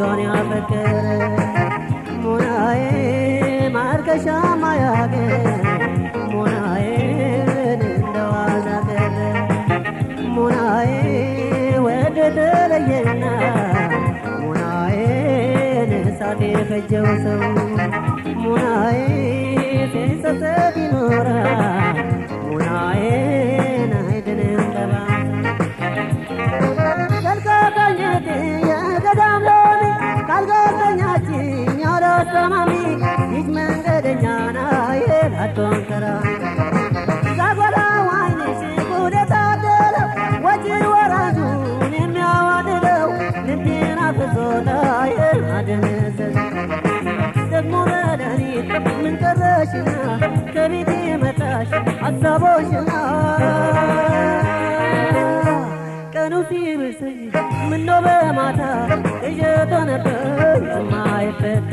[0.00, 0.94] الدنيا فكر
[2.24, 5.06] مناي مارك شام يا
[6.32, 8.78] مناي ندوانا
[10.36, 13.36] مناي ود تلينا
[14.40, 17.54] مناي نساتي فجوسم
[18.36, 19.06] مناي
[19.92, 21.44] سيسة دينورا
[22.52, 23.75] مناي
[32.46, 32.72] ያለሰማሚ
[33.32, 34.24] ይች መንገደኛ
[34.56, 35.00] ናዬ
[35.32, 36.04] ላቶን ከራ
[37.38, 37.76] ዛጎላ
[38.08, 38.60] ዋይንሽ
[38.90, 40.06] ጉድ የታደለው
[40.46, 41.58] ወጪ ወራጁን
[41.96, 43.08] የሚያዋድለው
[43.48, 45.16] ልቤን አፍዞታዬ
[45.56, 46.36] አደነዘዘ
[47.52, 49.90] ደግሞ በሌሊት ምን ቀረሽና?
[50.54, 50.90] ከቤቴ
[51.22, 51.70] መጣሽ
[52.02, 52.92] ሀሳቦሽና
[56.14, 57.18] ቀኑ ሲብስኝ
[57.70, 58.60] ምነው በማታ?
[59.22, 61.72] ቅዠት ሆነብኝ የማይፈታ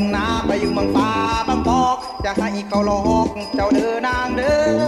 [0.00, 1.10] ทิ้งทุ่งว่าทิ้งนาไปอยู่เมืองฟ้า
[1.48, 4.80] บางกอกจะให้เขาหลอกเจ้าเดินนางเด้อ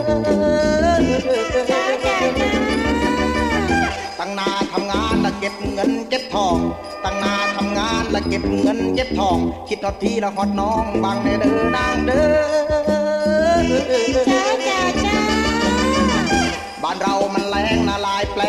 [4.18, 6.58] ตั้งนาทำงานและเก็บเงินเก็บทอง
[7.04, 12.52] ตั้งนาทำงานและเก็บเงินเก็บทอง คิดฮอดทีละฮอดน้องบางในเด้อนางเด้อ
[16.82, 18.42] บ้านเรามันแรงนาลายแปล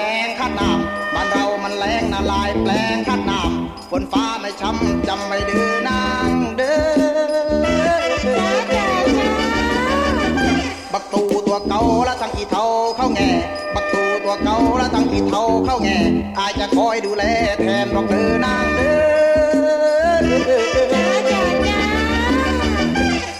[15.14, 15.99] ที่เขาเท้าเข้าแง่
[16.40, 17.23] อายจะคอยดูแล
[17.61, 20.23] แทนดอกเดินางเด้อ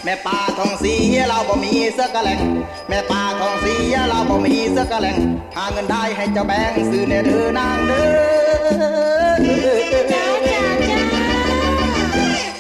[0.04, 0.94] แม่ป่าทองสี
[1.28, 2.42] เราบ่มีเสื้อกะแหลง
[2.90, 3.74] แม่ป่าทองสี
[4.10, 5.18] เราบ่มีเสื้อกะแหลง
[5.56, 8.24] หาเงินได้ให้เจ้าแบงซื้อเนเด้อนางเด้อ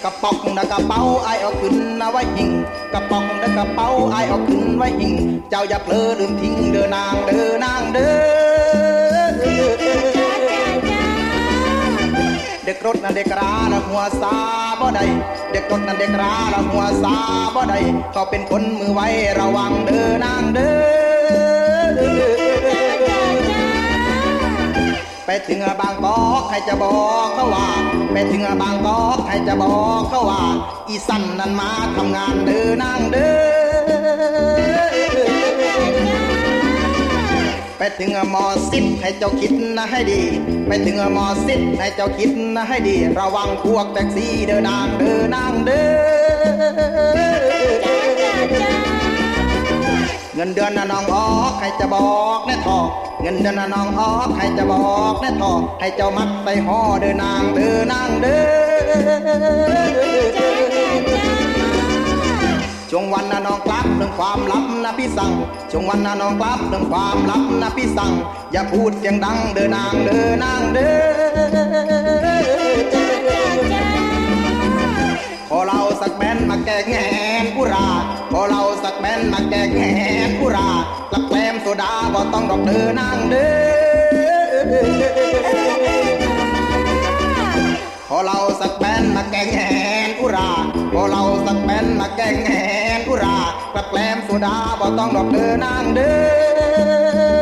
[0.03, 2.49] กระป๋องนะกระเป๋าไอเอาขึ้นนะไว้หิง
[2.93, 5.13] กระป๋องนะกระเป๋าไอเอาขึ้นไว้หิง
[5.49, 8.09] เจ้าอย่าเผลอลืมทิ้งเด้อนางเด้อนางเด้
[8.51, 8.52] อ
[12.65, 14.35] เด็กรถนั่นเด็กราละหัวซา
[14.79, 15.05] บ่ได้
[15.51, 17.15] เด็กรถนั่นเด็กราละหัวซา
[17.55, 17.79] บ่ได้
[18.11, 19.07] เขาเป็นคนมือไว้
[19.39, 20.83] ระวังเด้อนางเด้อ
[25.25, 26.95] ไปถึงบางกอกให้จะบอ
[27.25, 27.67] กเขาว่า
[28.11, 30.43] ไปถึงบางกอกให้จะบอกเขาว่า
[30.87, 33.29] อีสันนั้นมาทำงานเด้อนางเด้
[35.41, 35.42] อ
[37.85, 40.21] ไปถึงมอสิบให้เจ้าคิดนะให้ดี
[40.67, 46.43] ไปถึงมอสิบให้เจ้าคิดนะให้ดี ระวังพวกแท็กซี่เดินนางเดินนางเด้อ
[50.35, 52.07] เงินเดือนน่ะน้องออกให้จะบอ
[52.37, 52.79] กแน่ทอ
[53.21, 58.37] เงินเดือนน่ะน้องออกให้จะบอกแน่ทอให้เจ้ามัดใส่ห่อเดินนางเดินนางเด้
[60.31, 60.32] อ
[62.95, 65.31] ช่วงวันน่ะน้องกลับเรื่องความลับนะพี่สั่ง
[65.71, 68.13] ช่วงวันน่ะน้องกลับเรื่องความลับนะพี่สั่ง
[68.51, 71.03] อย่าพูดเสียงดังเดินนางเดินนางเด้อ
[75.49, 76.95] พอเราสักแบนมาแก้แง
[77.43, 77.87] นกุรา
[78.31, 79.79] พอเราสักแบนมาแก้แง
[80.27, 80.69] นกุรา
[81.13, 84.55] ลักแกลมโซดาบ่ต้องดอกเดินนางเด้อ
[88.09, 89.82] พอเราสักแบนมาแกงแหน
[90.23, 90.51] อุรา
[90.93, 92.49] บ่เราสักแบนมาแกงแห
[92.97, 93.37] นอุรา
[93.75, 96.13] กระแกลมโซดาบ่ต้องดอกเดินนางเด้
[97.31, 97.32] อ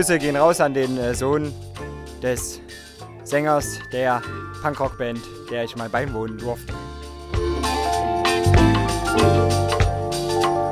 [0.00, 1.52] Grüße gehen raus an den äh, Sohn
[2.22, 2.58] des
[3.22, 4.22] Sängers der
[4.62, 5.20] Punkrock-Band,
[5.50, 6.72] der ich mal beiwohnen durfte.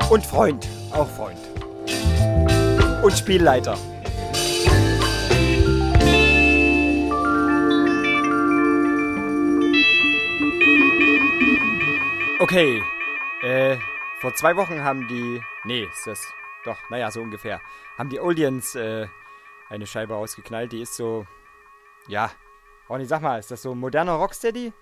[0.08, 1.36] Und Freund, auch Freund.
[3.02, 3.76] Und Spielleiter.
[12.38, 12.82] Okay,
[13.42, 13.76] äh,
[14.20, 16.32] vor zwei Wochen haben die, nee, ist das,
[16.64, 17.60] doch, naja, so ungefähr,
[17.96, 19.06] haben die Oldians äh,
[19.68, 21.26] eine Scheibe ausgeknallt, die ist so,
[22.08, 22.30] ja,
[22.88, 24.72] Ronny, sag mal, ist das so moderner Rocksteady?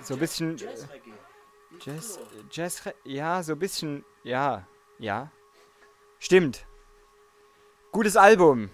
[0.00, 0.58] So ein bisschen...
[0.58, 0.74] äh,
[1.80, 2.18] Jazz,
[2.50, 4.66] Jazz, ja, so ein bisschen, ja,
[4.98, 5.30] ja.
[6.18, 6.66] Stimmt.
[7.92, 8.70] Gutes Album.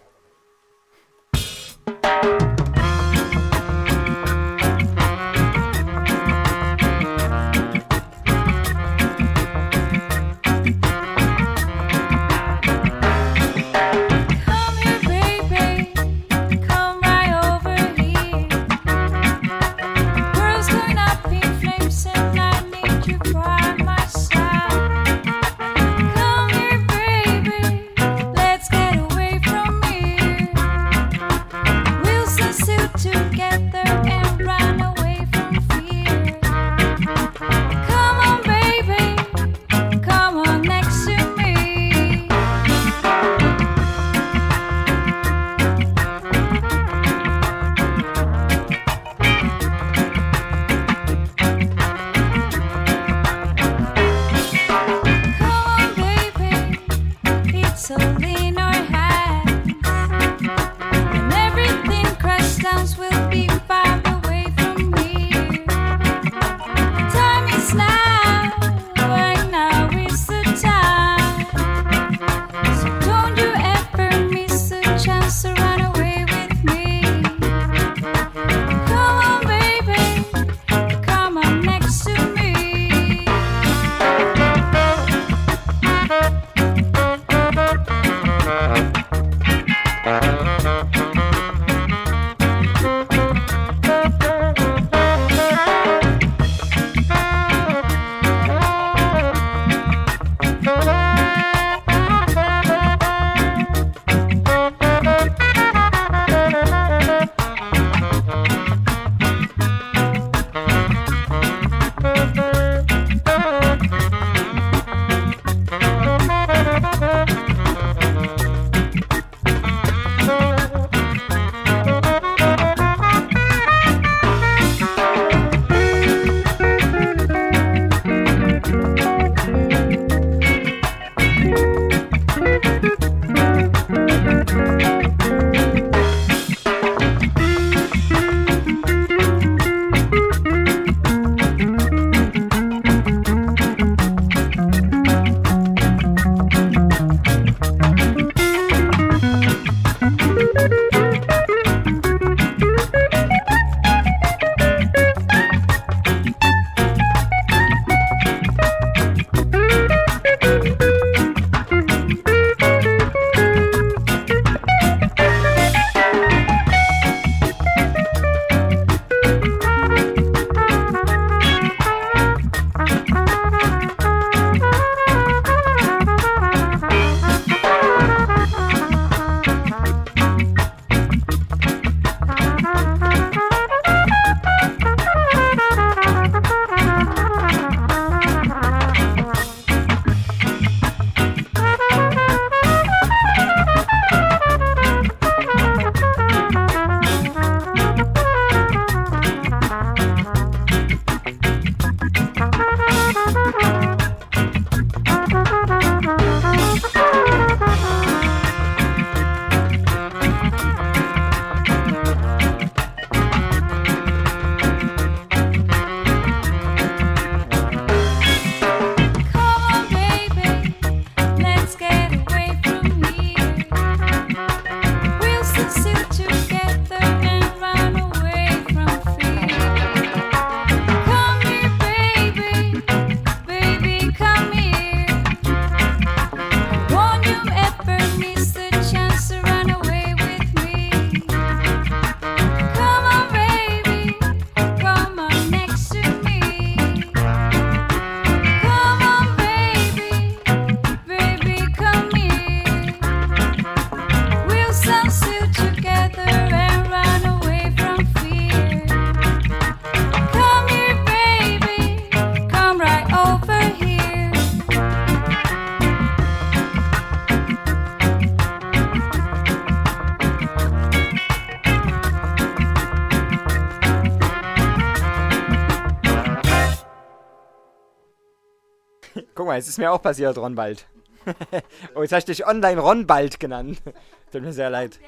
[279.55, 280.87] Mal, es ist mir auch passiert, Ronwald.
[281.95, 283.81] oh, jetzt hast du dich online Ronbald genannt.
[284.33, 284.99] Tut mir sehr leid.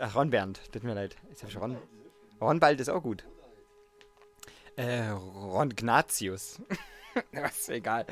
[0.00, 1.14] Ach, Ron Bernd, tut mir leid.
[1.28, 1.76] Jetzt hab ich Ron.
[2.40, 3.24] Ronbald ist auch gut.
[4.74, 6.60] Äh, Ron Gnatius.
[7.32, 8.06] Was, egal.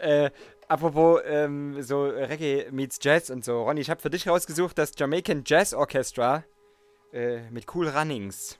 [0.00, 0.30] Äh,
[0.66, 3.62] apropos ähm, so Reggae meets Jazz und so.
[3.62, 6.42] Ronny, ich habe für dich rausgesucht das Jamaican Jazz Orchestra
[7.12, 8.58] äh, mit Cool Runnings.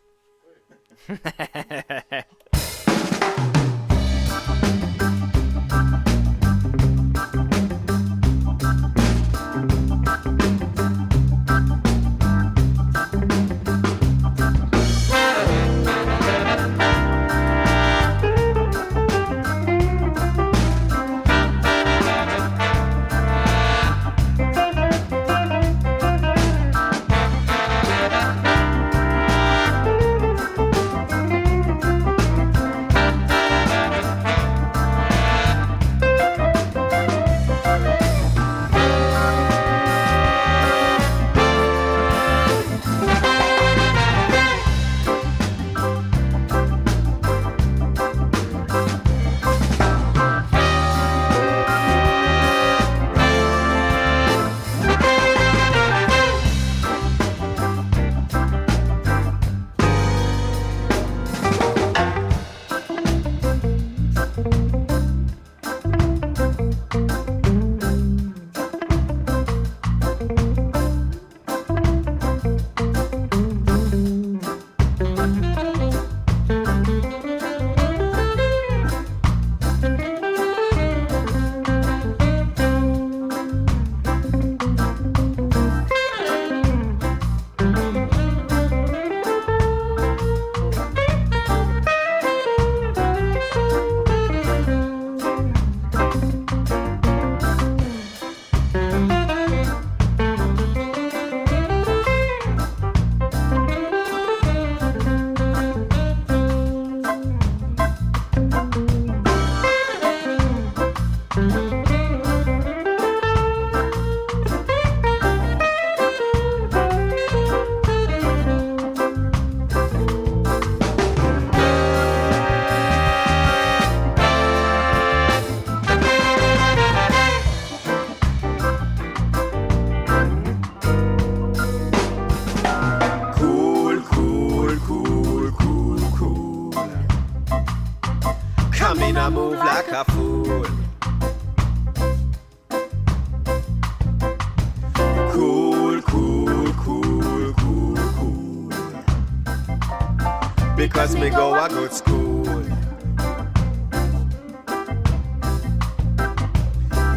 [150.89, 152.65] Because me go a good school.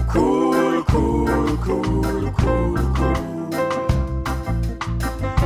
[0.10, 3.50] Cool, cool, cool, cool, cool.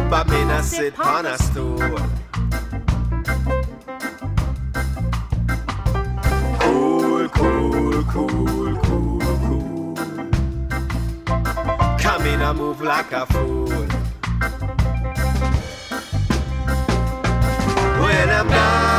[0.10, 1.78] But me not sit on a stool.
[6.60, 9.96] Cool, cool, cool, cool, cool.
[12.00, 13.75] Come in and move like a fool.
[18.50, 18.95] now.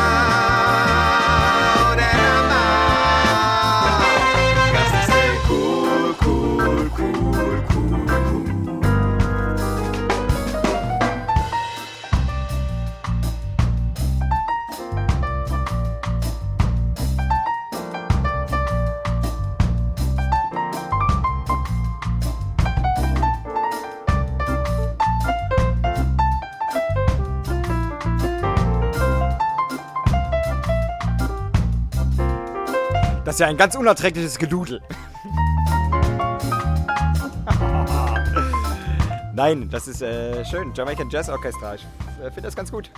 [33.36, 34.80] Ist ja ein ganz unerträgliches Gedudel.
[39.34, 40.72] Nein, das ist äh, schön.
[40.74, 41.74] Jamaican Jazz Orchestra.
[41.74, 41.86] Ich
[42.18, 42.90] äh, finde das ganz gut.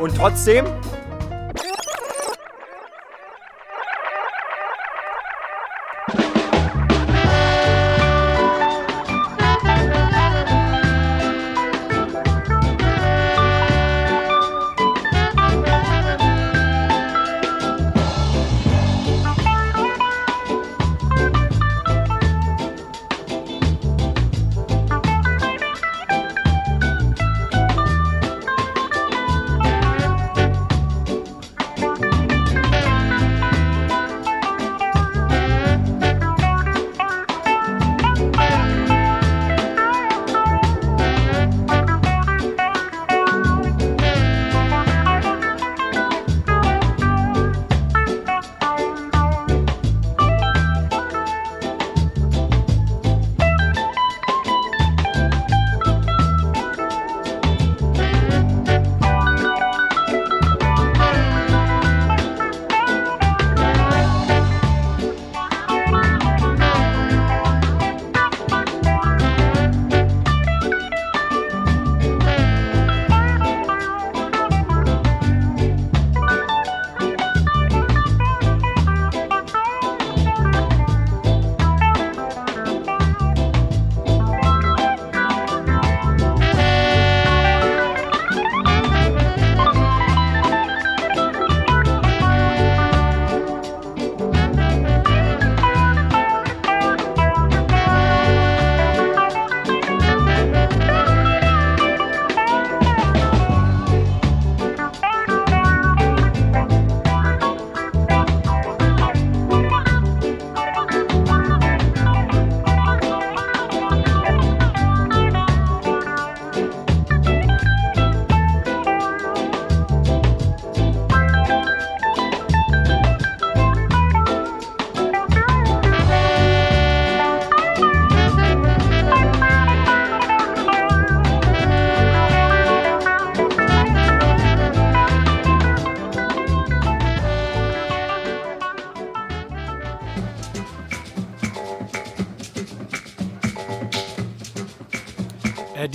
[0.00, 0.64] Und trotzdem.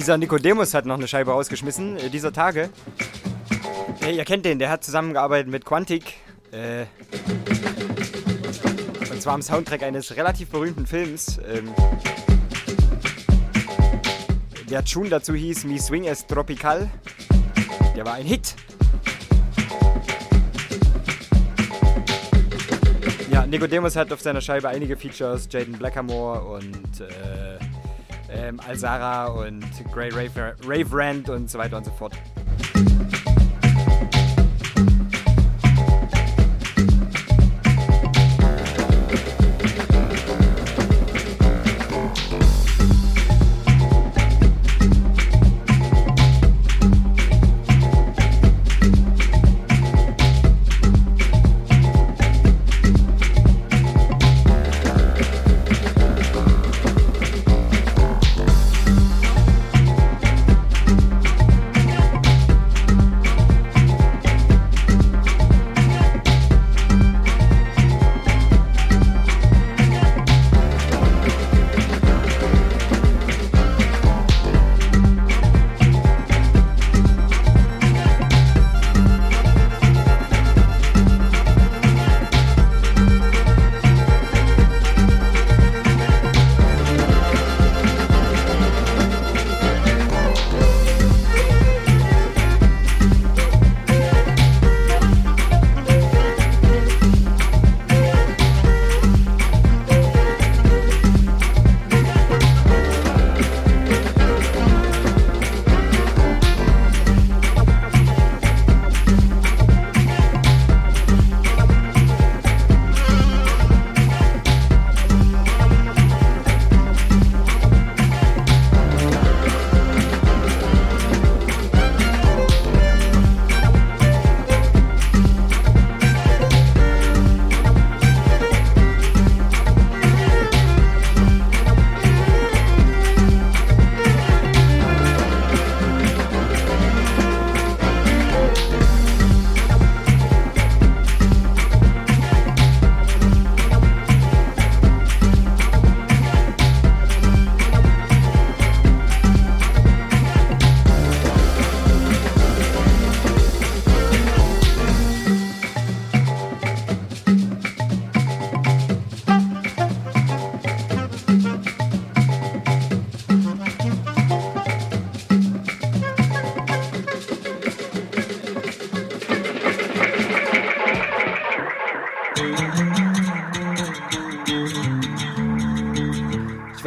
[0.03, 2.69] Dieser Nicodemus hat noch eine Scheibe rausgeschmissen, äh, dieser Tage.
[4.05, 6.15] Äh, ihr kennt den, der hat zusammengearbeitet mit Quantic.
[6.51, 6.88] Äh,
[9.09, 11.39] und zwar am Soundtrack eines relativ berühmten Films.
[11.49, 11.73] Ähm,
[14.69, 16.89] der Tune dazu hieß Mi Swing es Tropical.
[17.95, 18.55] Der war ein Hit.
[23.31, 27.52] Ja, Nicodemus hat auf seiner Scheibe einige Features, Jaden Blackamore und äh,
[28.34, 32.14] ähm, Alzara und Grey Rave, Rave Rand und so weiter und so fort.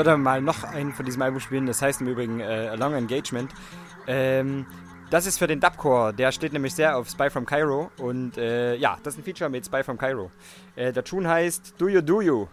[0.06, 2.94] Würde mal noch einen von diesem Album spielen, das heißt im Übrigen äh, A Long
[2.94, 3.50] Engagement.
[4.06, 4.64] Ähm,
[5.10, 8.76] das ist für den Dubcore, der steht nämlich sehr auf Spy from Cairo und äh,
[8.76, 10.30] ja, das ist ein Feature mit Spy from Cairo.
[10.76, 12.46] Äh, der Tune heißt Do You Do You.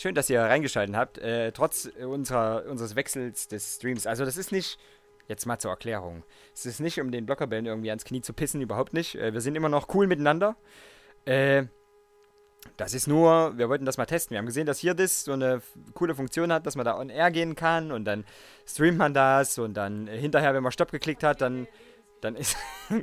[0.00, 1.18] Schön, dass ihr reingeschaltet habt.
[1.18, 4.06] Äh, trotz unserer, unseres Wechsels des Streams.
[4.06, 4.78] Also, das ist nicht.
[5.28, 6.24] Jetzt mal zur Erklärung.
[6.52, 9.14] Es ist nicht, um den Blockerbällen irgendwie ans Knie zu pissen, überhaupt nicht.
[9.14, 10.56] Äh, wir sind immer noch cool miteinander.
[11.24, 11.66] Äh,
[12.76, 14.34] das ist nur, wir wollten das mal testen.
[14.34, 15.62] Wir haben gesehen, dass hier das so eine
[15.94, 18.24] coole Funktion hat, dass man da on air gehen kann und dann
[18.66, 21.68] streamt man das und dann hinterher, wenn man Stopp geklickt hat, dann,
[22.20, 22.56] dann ist.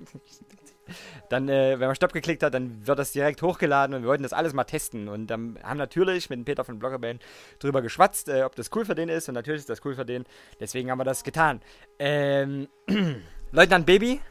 [1.30, 4.24] dann, äh, wenn man Stopp geklickt hat, dann wird das direkt hochgeladen und wir wollten
[4.24, 7.22] das alles mal testen und ähm, haben natürlich mit dem Peter von Bloggerband
[7.60, 10.06] drüber geschwatzt, äh, ob das cool für den ist und natürlich ist das cool für
[10.06, 10.26] den.
[10.60, 11.62] Deswegen haben wir das getan.
[12.00, 12.68] Ähm,
[13.52, 14.22] Leutnant Baby,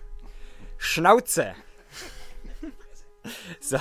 [0.79, 1.55] Schnauze.
[3.61, 3.79] so.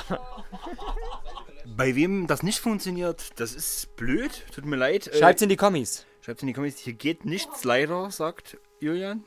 [1.65, 4.45] Bei wem das nicht funktioniert, das ist blöd.
[4.53, 5.07] Tut mir leid.
[5.07, 6.06] Äh, Schreibt's in die Kommis.
[6.22, 6.77] Schreibt's in die Kommis.
[6.77, 9.23] Hier geht nichts leider, sagt Julian.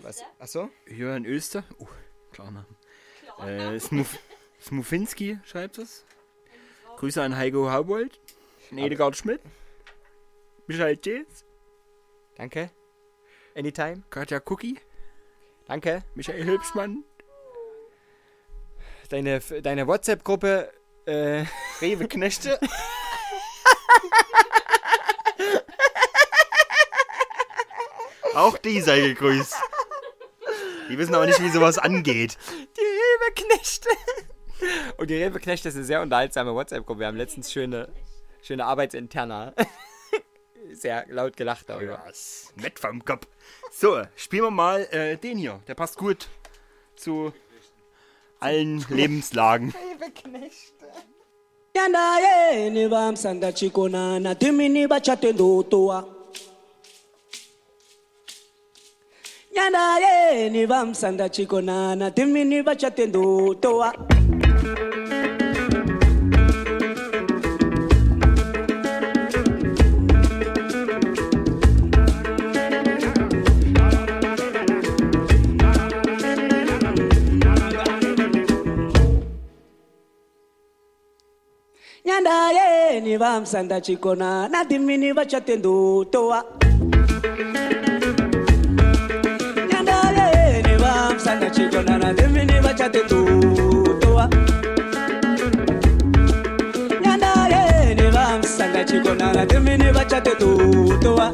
[0.00, 0.22] Was?
[0.38, 0.68] Achso?
[0.86, 1.64] Julian Öster.
[2.32, 2.66] Oh, Klarname.
[3.46, 4.18] Äh, Smuf
[4.60, 6.04] Smufinski schreibt es.
[6.96, 8.20] Grüße an Heiko Haubold.
[8.70, 9.40] Edegard Schmidt.
[10.66, 11.44] Michael Thes.
[12.36, 12.70] Danke.
[13.54, 14.02] Anytime.
[14.08, 14.78] Katja Cookie.
[15.66, 16.04] Danke.
[16.14, 17.04] Michael Hülpschmann.
[19.10, 20.72] Deine, deine WhatsApp-Gruppe,
[21.04, 21.44] äh.
[21.82, 22.58] Rewe Knechte.
[28.34, 29.56] Auch die sei gegrüßt.
[30.88, 32.36] Die wissen aber nicht, wie sowas angeht.
[32.76, 33.88] Die Rebeknechte.
[34.96, 37.00] Und die Rebeknechte ist eine sehr unterhaltsame WhatsApp-Gruppe.
[37.00, 37.88] Wir haben letztens schöne,
[38.42, 39.54] schöne Arbeitsinterna.
[40.72, 42.02] sehr laut gelacht darüber.
[42.56, 43.26] Nett vom Kopf.
[43.70, 45.60] So, spielen wir mal äh, den hier.
[45.66, 46.28] Der passt gut
[46.96, 47.32] zu
[48.40, 49.74] allen Lebenslagen.
[51.74, 56.21] Yanda ye ni bamsanda chikona na timini bachate ndotoa.
[59.56, 63.94] nyana ye ni vamsanda chikonana timini vachatendotowa
[82.04, 86.44] nyanda ye ni vamsanda chikonana timini vachatendotowa
[91.54, 93.18] chillona na devini bachate tu
[94.00, 94.28] toa.
[97.02, 100.50] Nyanda eh, ye ne bamsanga chillona na devini bachate tu
[101.02, 101.30] toa.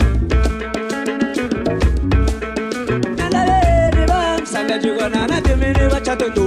[3.16, 6.44] Nyanda eh, ye ne bamsanga chillona na devini bachate tu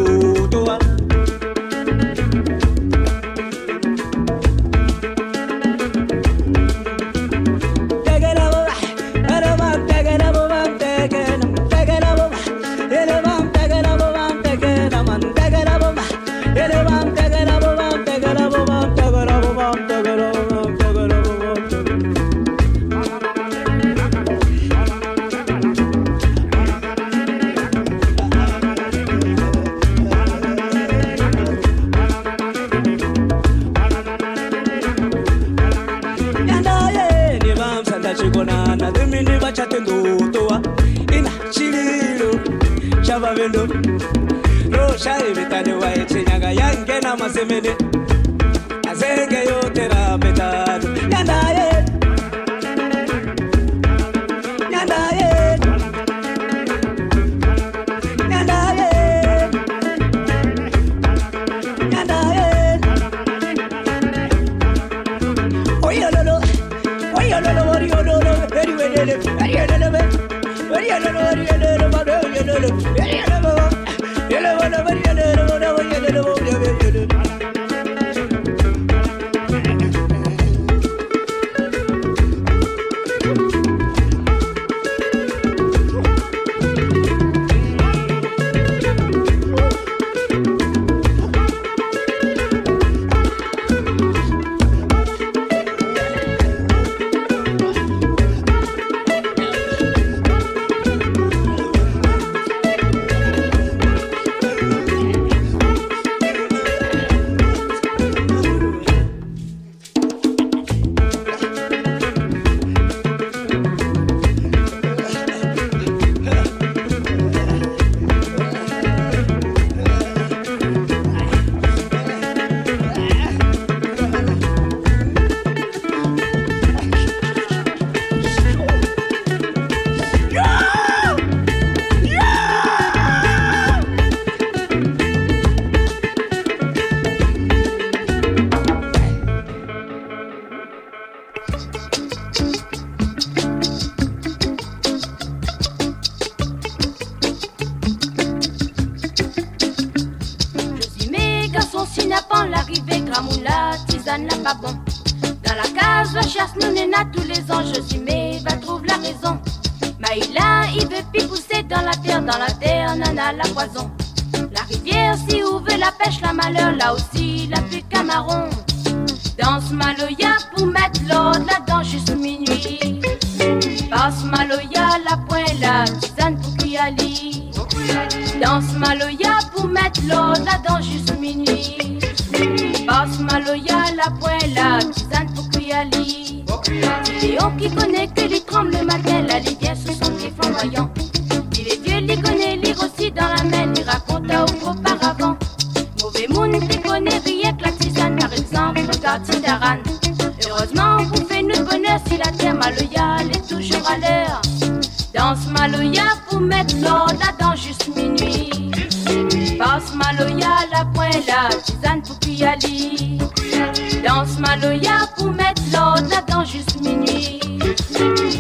[214.04, 217.40] Danse Maloya pour mettre l'ordre là-dedans juste minuit.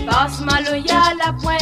[0.05, 1.60] Passe Maloya la pointe.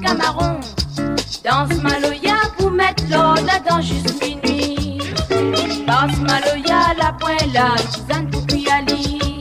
[0.00, 0.60] les.
[1.44, 4.98] Danse Maloya pour mettre l'eau là-dedans juste minuit.
[5.86, 9.40] Danse Maloya, la poêle, la tisane pour Piali.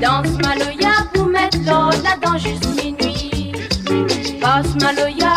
[0.00, 3.52] Danse Maloya pour mettre l'eau là-dedans juste minuit.
[4.40, 5.33] Danse Maloya.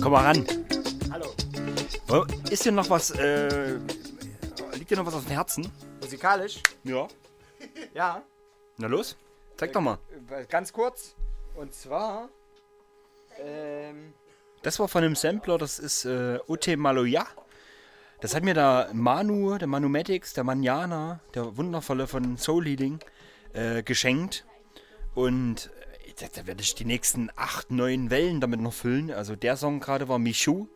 [0.00, 0.46] Komm mal ran.
[1.12, 2.26] Hallo.
[2.50, 3.78] Ist dir noch was, äh,
[4.74, 5.70] liegt dir noch was auf dem Herzen?
[6.00, 6.62] Musikalisch?
[6.84, 7.06] Ja.
[7.94, 8.22] Ja.
[8.78, 9.16] Na los,
[9.56, 9.98] zeig doch mal.
[10.30, 11.14] Äh, ganz kurz.
[11.60, 12.30] Und zwar.
[13.38, 14.14] Ähm,
[14.62, 17.26] das war von einem Sampler, das ist äh, Ute Maloya.
[18.22, 22.98] Das hat mir der Manu, der Manumatics, der Manjana, der Wundervolle von Soul Leading,
[23.52, 24.46] äh, geschenkt.
[25.14, 25.70] Und
[26.06, 29.10] äh, da, da, werde ich die nächsten acht, neun Wellen damit noch füllen.
[29.10, 30.66] Also der Song gerade war Michu.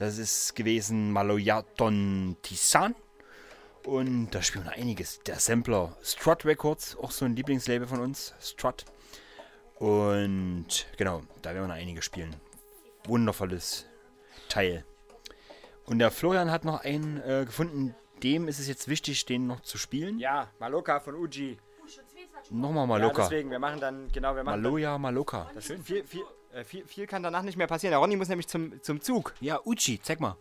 [0.00, 2.96] Das ist gewesen Maloya Don Tisan.
[3.84, 5.20] Und da spielen wir einiges.
[5.20, 8.34] Der Sampler Strut Records, auch so ein Lieblingslabel von uns.
[8.40, 8.84] Strut.
[9.84, 12.34] Und genau, da werden wir noch einige spielen.
[13.06, 13.84] Wundervolles
[14.48, 14.82] Teil.
[15.84, 19.60] Und der Florian hat noch einen äh, gefunden, dem ist es jetzt wichtig, den noch
[19.60, 20.18] zu spielen.
[20.18, 21.58] Ja, Maloka von Uji.
[22.48, 23.24] Nochmal Maloka.
[23.24, 24.62] Ja, deswegen, wir machen dann, genau, wir machen.
[24.62, 25.50] Maloja, Maloka.
[25.54, 25.84] Das schön.
[25.84, 26.24] Viel, viel,
[26.54, 27.90] äh, viel, viel, kann danach nicht mehr passieren.
[27.90, 29.34] Der Ronny muss nämlich zum, zum Zug.
[29.40, 30.38] Ja, Uji, zeig mal.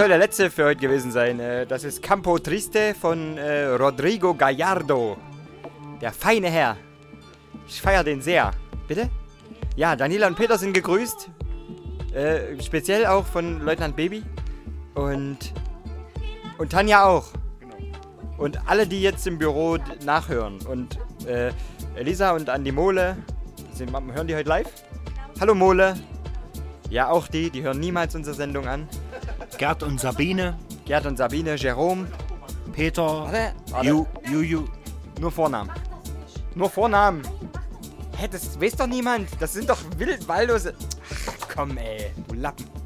[0.00, 1.38] Soll der letzte für heute gewesen sein.
[1.40, 5.18] Äh, Das ist Campo Triste von äh, Rodrigo Gallardo.
[6.00, 6.78] Der feine Herr.
[7.68, 8.52] Ich feiere den sehr.
[8.88, 9.10] Bitte?
[9.76, 11.28] Ja, Daniela und Peter sind gegrüßt.
[12.14, 14.22] Äh, speziell auch von Leutnant Baby.
[14.94, 15.52] Und,
[16.56, 17.26] und Tanja auch.
[18.38, 20.60] Und alle, die jetzt im Büro nachhören.
[20.62, 21.52] Und äh,
[21.94, 23.18] Elisa und Andi Mole.
[23.74, 24.72] Sind, hören die heute live?
[25.38, 25.92] Hallo Mole.
[26.88, 27.50] Ja, auch die.
[27.50, 28.88] Die hören niemals unsere Sendung an.
[29.60, 30.56] Gerd und Sabine.
[30.86, 32.06] Gerd und Sabine, Jerome.
[32.72, 33.02] Peter.
[33.02, 33.86] Warte, warte.
[33.86, 34.64] Ju, Juju.
[35.20, 35.70] Nur Vornamen.
[36.54, 37.20] Nur Vornamen.
[38.16, 39.28] Hä, das weiß doch niemand.
[39.38, 40.74] Das sind doch wild waldlose.
[41.42, 42.79] Ach, komm, ey, du Lappen.